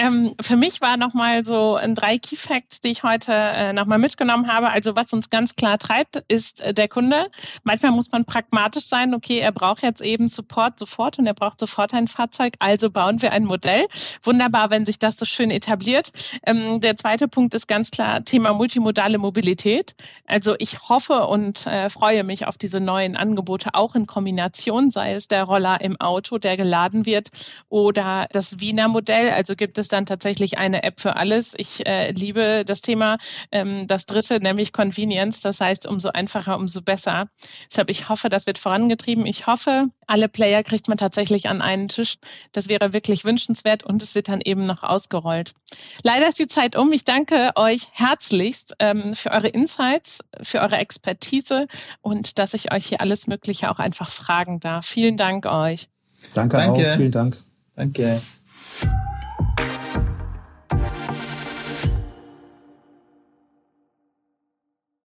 Ähm, 0.00 0.34
für 0.40 0.56
mich 0.56 0.80
war 0.80 0.96
nochmal 0.96 1.44
so 1.44 1.74
ein 1.74 1.96
drei 1.96 2.18
Key 2.18 2.36
Facts, 2.36 2.78
die 2.78 2.90
ich 2.90 3.02
heute 3.02 3.32
äh, 3.32 3.72
nochmal 3.72 3.98
mitgenommen 3.98 4.46
habe. 4.46 4.70
Also 4.70 4.94
was 4.94 5.12
uns 5.12 5.28
ganz 5.28 5.56
klar 5.56 5.76
treibt, 5.76 6.22
ist 6.28 6.60
äh, 6.60 6.72
der 6.72 6.86
Kunde. 6.86 7.26
Manchmal 7.64 7.90
muss 7.90 8.12
man 8.12 8.24
pragmatisch 8.24 8.86
sein. 8.86 9.12
Okay, 9.12 9.38
er 9.38 9.50
braucht 9.50 9.82
jetzt 9.82 10.00
eben 10.00 10.28
Support 10.28 10.78
sofort 10.78 11.18
und 11.18 11.26
er 11.26 11.34
braucht 11.34 11.58
sofort 11.58 11.92
ein 11.94 12.06
Fahrzeug. 12.06 12.54
Also 12.60 12.90
bauen 12.90 13.20
wir 13.22 13.32
ein 13.32 13.42
Modell. 13.44 13.86
Wunderbar, 14.22 14.70
wenn 14.70 14.86
sich 14.86 15.00
das 15.00 15.16
so 15.16 15.24
schön 15.24 15.50
etabliert. 15.50 16.12
Ähm, 16.46 16.80
der 16.80 16.96
zweite 16.96 17.26
Punkt 17.26 17.54
ist 17.54 17.66
ganz 17.66 17.90
klar 17.90 18.24
Thema 18.24 18.54
multimodale 18.54 19.18
Mobilität. 19.18 19.96
Also 20.26 20.54
ich 20.60 20.88
hoffe 20.88 21.26
und 21.26 21.66
äh, 21.66 21.90
freue 21.90 22.22
mich 22.22 22.46
auf 22.46 22.56
diese 22.56 22.78
neuen 22.78 23.16
Angebote 23.16 23.70
auch 23.74 23.96
in 23.96 24.06
Kombination, 24.06 24.92
sei 24.92 25.14
es 25.14 25.26
der 25.26 25.42
Roller 25.42 25.80
im 25.80 26.00
Auto, 26.00 26.38
der 26.38 26.56
geladen 26.56 27.04
wird 27.04 27.30
oder 27.68 28.26
das 28.30 28.60
Wiener 28.60 28.86
Modell. 28.86 29.30
Also 29.30 29.56
gibt 29.56 29.76
es 29.76 29.87
ist 29.88 29.92
dann 29.94 30.04
tatsächlich 30.04 30.58
eine 30.58 30.82
App 30.82 31.00
für 31.00 31.16
alles. 31.16 31.54
Ich 31.56 31.86
äh, 31.86 32.10
liebe 32.10 32.62
das 32.66 32.82
Thema. 32.82 33.16
Ähm, 33.50 33.86
das 33.86 34.04
dritte, 34.04 34.38
nämlich 34.38 34.74
Convenience. 34.74 35.40
Das 35.40 35.62
heißt, 35.62 35.86
umso 35.86 36.10
einfacher, 36.10 36.58
umso 36.58 36.82
besser. 36.82 37.28
Deshalb, 37.70 37.88
ich 37.88 38.10
hoffe, 38.10 38.28
das 38.28 38.46
wird 38.46 38.58
vorangetrieben. 38.58 39.24
Ich 39.24 39.46
hoffe, 39.46 39.86
alle 40.06 40.28
Player 40.28 40.62
kriegt 40.62 40.88
man 40.88 40.98
tatsächlich 40.98 41.48
an 41.48 41.62
einen 41.62 41.88
Tisch. 41.88 42.16
Das 42.52 42.68
wäre 42.68 42.92
wirklich 42.92 43.24
wünschenswert 43.24 43.82
und 43.82 44.02
es 44.02 44.14
wird 44.14 44.28
dann 44.28 44.42
eben 44.42 44.66
noch 44.66 44.82
ausgerollt. 44.82 45.54
Leider 46.02 46.28
ist 46.28 46.38
die 46.38 46.48
Zeit 46.48 46.76
um. 46.76 46.92
Ich 46.92 47.04
danke 47.04 47.52
euch 47.54 47.88
herzlichst 47.92 48.74
ähm, 48.80 49.14
für 49.14 49.30
eure 49.30 49.48
Insights, 49.48 50.22
für 50.42 50.60
eure 50.60 50.76
Expertise 50.76 51.66
und 52.02 52.38
dass 52.38 52.52
ich 52.52 52.72
euch 52.72 52.84
hier 52.84 53.00
alles 53.00 53.26
Mögliche 53.26 53.70
auch 53.70 53.78
einfach 53.78 54.10
fragen 54.10 54.60
darf. 54.60 54.84
Vielen 54.84 55.16
Dank 55.16 55.46
euch. 55.46 55.88
Danke, 56.34 56.58
Danke. 56.58 56.90
auch. 56.90 56.96
Vielen 56.96 57.12
Dank. 57.12 57.38
Danke. 57.74 58.20